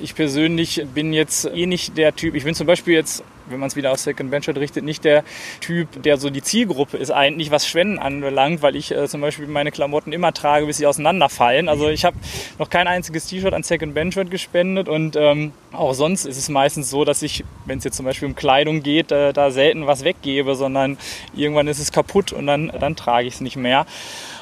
ich 0.02 0.14
persönlich 0.14 0.84
bin 0.94 1.12
jetzt 1.12 1.44
eh 1.46 1.66
nicht 1.66 1.96
der 1.96 2.14
Typ, 2.14 2.34
ich 2.34 2.44
bin 2.44 2.54
zum 2.54 2.66
Beispiel 2.66 2.94
jetzt, 2.94 3.22
wenn 3.48 3.60
man 3.60 3.68
es 3.68 3.76
wieder 3.76 3.92
auf 3.92 3.98
Second 3.98 4.30
Venture 4.30 4.56
richtet, 4.56 4.84
nicht 4.84 5.04
der 5.04 5.24
Typ, 5.60 6.02
der 6.02 6.16
so 6.16 6.30
die 6.30 6.42
Zielgruppe 6.42 6.96
ist 6.96 7.10
eigentlich, 7.10 7.50
was 7.50 7.66
Spenden 7.66 7.98
anbelangt, 7.98 8.62
weil 8.62 8.74
ich 8.74 8.90
äh, 8.92 9.06
zum 9.08 9.20
Beispiel 9.20 9.46
meine 9.46 9.70
Klamotten 9.70 10.12
immer 10.12 10.32
trage, 10.32 10.66
bis 10.66 10.78
sie 10.78 10.86
auseinanderfallen. 10.86 11.68
Also 11.68 11.88
ich 11.88 12.04
habe 12.04 12.16
noch 12.58 12.68
kein 12.68 12.88
einziges 12.88 13.26
T-Shirt 13.26 13.54
an 13.54 13.62
Second 13.62 13.94
Venture 13.94 14.24
gespendet 14.24 14.88
und 14.88 15.16
ähm, 15.16 15.52
auch 15.72 15.94
sonst 15.94 16.24
ist 16.24 16.36
es 16.36 16.48
meistens 16.48 16.90
so, 16.90 17.04
dass 17.04 17.22
ich, 17.22 17.44
wenn 17.64 17.78
es 17.78 17.84
jetzt 17.84 17.96
zum 17.96 18.06
Beispiel 18.06 18.26
um 18.28 18.34
Kleidung 18.34 18.82
geht, 18.82 19.12
äh, 19.12 19.32
da 19.32 19.50
selten 19.50 19.86
was 19.86 20.04
weggebe, 20.04 20.54
sondern 20.56 20.98
irgendwann 21.34 21.68
ist 21.68 21.78
es 21.78 21.92
kaputt 21.92 22.32
und 22.32 22.46
dann, 22.46 22.72
dann 22.80 22.96
trage 22.96 23.28
ich 23.28 23.34
es 23.34 23.40
nicht 23.40 23.56
mehr. 23.56 23.86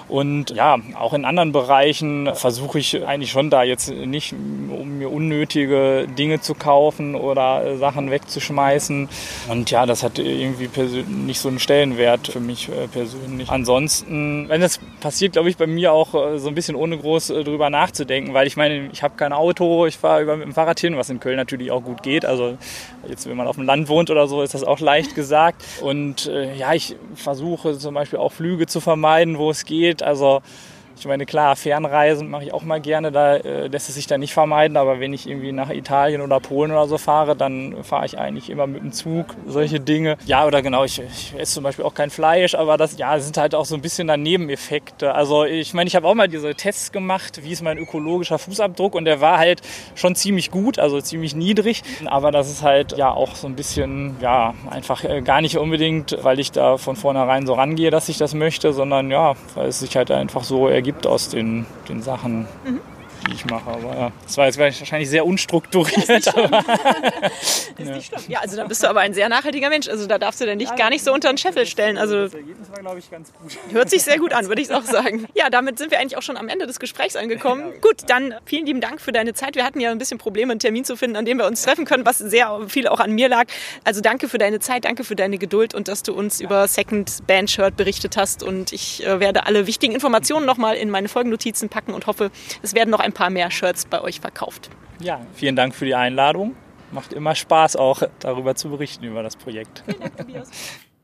Und 0.08 0.50
ja, 0.50 0.78
auch 0.94 1.12
in 1.12 1.24
anderen 1.24 1.52
Bereichen 1.52 2.34
versuche 2.34 2.78
ich 2.78 3.06
eigentlich 3.06 3.30
schon 3.30 3.50
da 3.50 3.62
jetzt 3.62 3.90
nicht, 3.90 4.32
um 4.32 4.98
mir 4.98 5.10
unnötige 5.10 6.06
Dinge 6.18 6.40
zu 6.40 6.54
kaufen 6.54 7.14
oder 7.14 7.64
äh, 7.64 7.76
Sachen 7.76 8.10
wegzuschmeißen. 8.10 9.08
Und 9.48 9.70
ja, 9.70 9.84
das 9.84 10.02
hat 10.02 10.18
irgendwie 10.18 10.68
nicht 11.08 11.40
so 11.40 11.48
einen 11.48 11.58
Stellenwert 11.58 12.28
für 12.28 12.40
mich 12.40 12.68
äh, 12.68 12.88
persönlich. 12.88 13.50
Ansonsten, 13.50 14.48
wenn 14.48 14.60
das 14.60 14.80
passiert, 15.00 15.32
glaube 15.32 15.50
ich, 15.50 15.56
bei 15.56 15.66
mir 15.66 15.92
auch 15.92 16.14
äh, 16.14 16.38
so 16.38 16.48
ein 16.48 16.54
bisschen 16.54 16.74
ohne 16.74 16.96
groß 16.96 17.28
drüber 17.28 17.68
nachzudenken, 17.68 18.32
weil 18.32 18.46
ich 18.46 18.56
meine, 18.56 18.88
ich 18.92 19.02
habe 19.02 19.14
kein 19.16 19.32
Auto, 19.32 19.86
ich 19.86 19.98
fahre 19.98 20.22
über 20.22 20.36
mit 20.36 20.46
dem 20.46 20.54
Fahrrad 20.54 20.80
hin, 20.80 20.96
was 20.96 21.10
in 21.10 21.20
Köln 21.20 21.36
natürlich 21.36 21.70
auch 21.70 21.82
gut 21.82 22.02
geht. 22.02 22.24
Also 22.24 22.56
jetzt, 23.08 23.28
wenn 23.28 23.36
man 23.36 23.46
auf 23.46 23.56
dem 23.56 23.64
Land 23.66 23.88
wohnt 23.88 24.10
oder 24.10 24.26
so, 24.26 24.42
ist 24.42 24.54
das 24.54 24.64
auch 24.64 24.80
leicht 24.80 25.14
gesagt. 25.14 25.62
Und 25.82 26.26
äh, 26.26 26.54
ja, 26.56 26.72
ich 26.72 26.96
versuche 27.14 27.78
zum 27.78 27.94
Beispiel 27.94 28.18
auch 28.18 28.32
Flüge 28.32 28.66
zu 28.66 28.80
vermeiden, 28.80 29.38
wo 29.38 29.50
es 29.50 29.64
geht. 29.64 29.97
Also 30.02 30.42
ich 30.98 31.06
meine, 31.06 31.26
klar, 31.26 31.54
Fernreisen 31.54 32.28
mache 32.28 32.44
ich 32.44 32.52
auch 32.52 32.62
mal 32.62 32.80
gerne, 32.80 33.12
da 33.12 33.36
äh, 33.36 33.68
lässt 33.68 33.88
es 33.88 33.94
sich 33.94 34.06
dann 34.06 34.20
nicht 34.20 34.32
vermeiden, 34.32 34.76
aber 34.76 35.00
wenn 35.00 35.12
ich 35.12 35.28
irgendwie 35.28 35.52
nach 35.52 35.70
Italien 35.70 36.20
oder 36.20 36.40
Polen 36.40 36.72
oder 36.72 36.86
so 36.86 36.98
fahre, 36.98 37.36
dann 37.36 37.84
fahre 37.84 38.06
ich 38.06 38.18
eigentlich 38.18 38.50
immer 38.50 38.66
mit 38.66 38.82
dem 38.82 38.92
Zug, 38.92 39.36
solche 39.46 39.80
Dinge. 39.80 40.16
Ja, 40.26 40.46
oder 40.46 40.62
genau, 40.62 40.84
ich, 40.84 41.00
ich 41.00 41.34
esse 41.38 41.54
zum 41.54 41.64
Beispiel 41.64 41.84
auch 41.84 41.94
kein 41.94 42.10
Fleisch, 42.10 42.54
aber 42.54 42.76
das, 42.76 42.98
ja, 42.98 43.18
sind 43.18 43.36
halt 43.36 43.54
auch 43.54 43.64
so 43.64 43.74
ein 43.74 43.80
bisschen 43.80 44.08
dann 44.08 44.22
Nebeneffekte. 44.22 45.14
Also 45.14 45.44
ich 45.44 45.74
meine, 45.74 45.88
ich 45.88 45.96
habe 45.96 46.06
auch 46.06 46.14
mal 46.14 46.28
diese 46.28 46.54
Tests 46.54 46.92
gemacht, 46.92 47.42
wie 47.44 47.52
ist 47.52 47.62
mein 47.62 47.78
ökologischer 47.78 48.38
Fußabdruck 48.38 48.94
und 48.94 49.04
der 49.04 49.20
war 49.20 49.38
halt 49.38 49.62
schon 49.94 50.14
ziemlich 50.14 50.50
gut, 50.50 50.78
also 50.78 51.00
ziemlich 51.00 51.34
niedrig, 51.36 51.82
aber 52.06 52.32
das 52.32 52.50
ist 52.50 52.62
halt 52.62 52.96
ja 52.96 53.10
auch 53.10 53.36
so 53.36 53.46
ein 53.46 53.54
bisschen, 53.54 54.16
ja, 54.20 54.54
einfach 54.70 55.04
äh, 55.04 55.22
gar 55.22 55.40
nicht 55.40 55.58
unbedingt, 55.58 56.16
weil 56.22 56.40
ich 56.40 56.50
da 56.50 56.76
von 56.76 56.96
vornherein 56.96 57.46
so 57.46 57.54
rangehe, 57.54 57.90
dass 57.90 58.08
ich 58.08 58.18
das 58.18 58.34
möchte, 58.34 58.72
sondern 58.72 59.10
ja, 59.10 59.34
weil 59.54 59.68
es 59.68 59.80
sich 59.80 59.96
halt 59.96 60.10
einfach 60.10 60.44
so 60.44 60.68
ergibt, 60.68 60.87
ergibt 60.88 61.06
aus 61.06 61.28
den, 61.28 61.66
den 61.88 62.00
Sachen. 62.00 62.46
Mhm 62.64 62.97
die 63.28 63.34
ich 63.34 63.44
mache. 63.46 63.70
Aber 63.70 63.94
ja, 63.94 64.12
das 64.24 64.36
war 64.36 64.46
jetzt 64.46 64.58
wahrscheinlich 64.58 65.08
sehr 65.08 65.24
unstrukturiert. 65.26 66.08
Ist, 66.08 66.36
aber, 66.36 66.58
ist 67.40 67.72
ja. 67.78 67.84
nicht 67.94 68.06
schlimm. 68.06 68.22
Ja, 68.28 68.40
also 68.40 68.56
da 68.56 68.64
bist 68.64 68.82
du 68.82 68.88
aber 68.88 69.00
ein 69.00 69.14
sehr 69.14 69.28
nachhaltiger 69.28 69.68
Mensch. 69.68 69.88
Also 69.88 70.06
da 70.06 70.18
darfst 70.18 70.40
du 70.40 70.46
dann 70.46 70.58
nicht 70.58 70.76
gar 70.76 70.90
nicht 70.90 71.04
so 71.04 71.12
unter 71.12 71.28
den 71.32 71.38
Scheffel 71.38 71.66
stellen. 71.66 71.98
Also 71.98 72.24
das 72.24 72.34
Ergebnis 72.34 72.70
war, 72.70 72.78
glaube 72.80 72.98
ich, 72.98 73.10
ganz 73.10 73.32
gut. 73.32 73.56
Hört 73.72 73.90
sich 73.90 74.02
sehr 74.02 74.18
gut 74.18 74.32
an, 74.32 74.48
würde 74.48 74.62
ich 74.62 74.72
auch 74.72 74.82
sagen. 74.82 75.26
Ja, 75.34 75.50
damit 75.50 75.78
sind 75.78 75.90
wir 75.90 76.00
eigentlich 76.00 76.16
auch 76.16 76.22
schon 76.22 76.36
am 76.36 76.48
Ende 76.48 76.66
des 76.66 76.80
Gesprächs 76.80 77.16
angekommen. 77.16 77.72
Ja, 77.74 77.80
gut, 77.80 77.96
dann 78.06 78.34
vielen 78.44 78.66
lieben 78.66 78.80
Dank 78.80 79.00
für 79.00 79.12
deine 79.12 79.34
Zeit. 79.34 79.54
Wir 79.54 79.64
hatten 79.64 79.80
ja 79.80 79.90
ein 79.90 79.98
bisschen 79.98 80.18
Probleme, 80.18 80.52
einen 80.52 80.60
Termin 80.60 80.84
zu 80.84 80.96
finden, 80.96 81.16
an 81.16 81.24
dem 81.24 81.38
wir 81.38 81.46
uns 81.46 81.62
treffen 81.62 81.84
können, 81.84 82.06
was 82.06 82.18
sehr 82.18 82.60
viel 82.68 82.88
auch 82.88 83.00
an 83.00 83.12
mir 83.12 83.28
lag. 83.28 83.46
Also 83.84 84.00
danke 84.00 84.28
für 84.28 84.38
deine 84.38 84.60
Zeit, 84.60 84.84
danke 84.84 85.04
für 85.04 85.16
deine 85.16 85.38
Geduld 85.38 85.74
und 85.74 85.88
dass 85.88 86.02
du 86.02 86.12
uns 86.12 86.40
über 86.40 86.66
Second 86.66 87.26
Band 87.26 87.50
Shirt 87.50 87.76
berichtet 87.76 88.16
hast. 88.16 88.42
Und 88.42 88.72
ich 88.72 89.04
äh, 89.04 89.20
werde 89.20 89.46
alle 89.46 89.66
wichtigen 89.66 89.92
Informationen 89.92 90.46
nochmal 90.46 90.76
in 90.76 90.90
meine 90.90 91.08
Folgennotizen 91.08 91.68
packen 91.68 91.92
und 91.92 92.06
hoffe, 92.06 92.30
es 92.62 92.74
werden 92.74 92.90
noch 92.90 93.00
ein 93.00 93.12
paar 93.12 93.17
mehr 93.26 93.50
Shirts 93.50 93.84
bei 93.84 94.00
euch 94.00 94.20
verkauft. 94.20 94.70
Ja, 95.00 95.20
vielen 95.34 95.56
Dank 95.56 95.74
für 95.74 95.84
die 95.84 95.94
Einladung. 95.94 96.56
Macht 96.90 97.12
immer 97.12 97.34
Spaß, 97.34 97.76
auch 97.76 98.02
darüber 98.20 98.54
zu 98.54 98.70
berichten, 98.70 99.04
über 99.04 99.22
das 99.22 99.36
Projekt. 99.36 99.82
Vielen 99.84 100.00
Dank, 100.00 100.16
Tobias. 100.16 100.50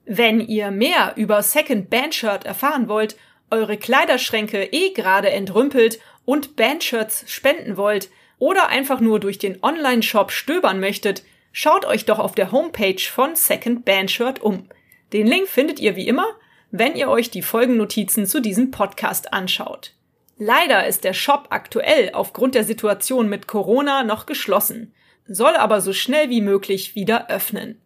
Wenn 0.07 0.41
ihr 0.41 0.71
mehr 0.71 1.15
über 1.17 1.43
Second 1.43 1.91
Bandshirt 1.91 2.45
erfahren 2.45 2.89
wollt, 2.89 3.17
eure 3.51 3.77
Kleiderschränke 3.77 4.65
eh 4.65 4.93
gerade 4.93 5.31
entrümpelt 5.31 5.99
und 6.25 6.57
Bandshirts 6.57 7.25
spenden 7.27 7.77
wollt 7.77 8.11
oder 8.39 8.69
einfach 8.69 9.01
nur 9.01 9.21
durch 9.21 9.39
den 9.39 9.63
Online-Shop 9.63 10.31
stöbern 10.31 10.81
möchtet, 10.81 11.23
schaut 11.53 11.85
euch 11.85 12.05
doch 12.05 12.19
auf 12.19 12.35
der 12.35 12.53
Homepage 12.53 13.01
von 13.01 13.37
Second 13.37 13.85
Bandshirt 13.85 14.43
um. 14.43 14.69
Den 15.13 15.27
Link 15.27 15.49
findet 15.49 15.81
ihr 15.81 15.97
wie 15.97 16.09
immer, 16.09 16.27
wenn 16.71 16.97
ihr 16.97 17.09
euch 17.09 17.31
die 17.31 17.43
Folgennotizen 17.43 18.27
zu 18.27 18.41
diesem 18.41 18.71
Podcast 18.71 19.33
anschaut. 19.33 19.95
Leider 20.37 20.87
ist 20.87 21.05
der 21.05 21.13
Shop 21.13 21.47
aktuell 21.51 22.11
aufgrund 22.13 22.57
der 22.57 22.65
Situation 22.65 23.29
mit 23.29 23.47
Corona 23.47 24.03
noch 24.03 24.27
geschlossen, 24.27 24.93
soll 25.29 25.55
aber 25.55 25.81
so 25.81 25.93
schnell 25.93 26.29
wie 26.29 26.41
möglich 26.41 26.95
wieder 26.95 27.31
öffnen. 27.31 27.81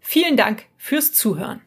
Vielen 0.00 0.36
Dank 0.36 0.64
fürs 0.76 1.12
Zuhören. 1.12 1.60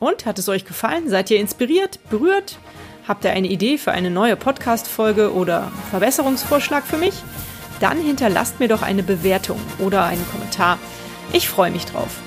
Und 0.00 0.26
hat 0.26 0.38
es 0.38 0.48
euch 0.48 0.64
gefallen? 0.64 1.08
Seid 1.08 1.30
ihr 1.30 1.38
inspiriert, 1.38 2.00
berührt? 2.10 2.58
Habt 3.06 3.24
ihr 3.24 3.30
eine 3.30 3.48
Idee 3.48 3.78
für 3.78 3.92
eine 3.92 4.10
neue 4.10 4.36
Podcast-Folge 4.36 5.32
oder 5.32 5.70
Verbesserungsvorschlag 5.90 6.84
für 6.84 6.98
mich? 6.98 7.14
Dann 7.80 8.00
hinterlasst 8.00 8.58
mir 8.58 8.68
doch 8.68 8.82
eine 8.82 9.04
Bewertung 9.04 9.60
oder 9.78 10.04
einen 10.04 10.28
Kommentar. 10.30 10.78
Ich 11.32 11.48
freue 11.48 11.70
mich 11.70 11.86
drauf. 11.86 12.20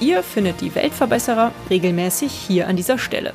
Ihr 0.00 0.22
findet 0.22 0.60
die 0.60 0.74
Weltverbesserer 0.74 1.52
regelmäßig 1.70 2.32
hier 2.32 2.66
an 2.66 2.76
dieser 2.76 2.98
Stelle. 2.98 3.32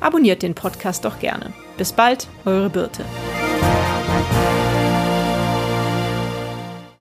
Abonniert 0.00 0.42
den 0.42 0.54
Podcast 0.54 1.04
doch 1.04 1.18
gerne. 1.18 1.52
Bis 1.78 1.92
bald, 1.92 2.26
eure 2.44 2.68
Birte. 2.68 3.04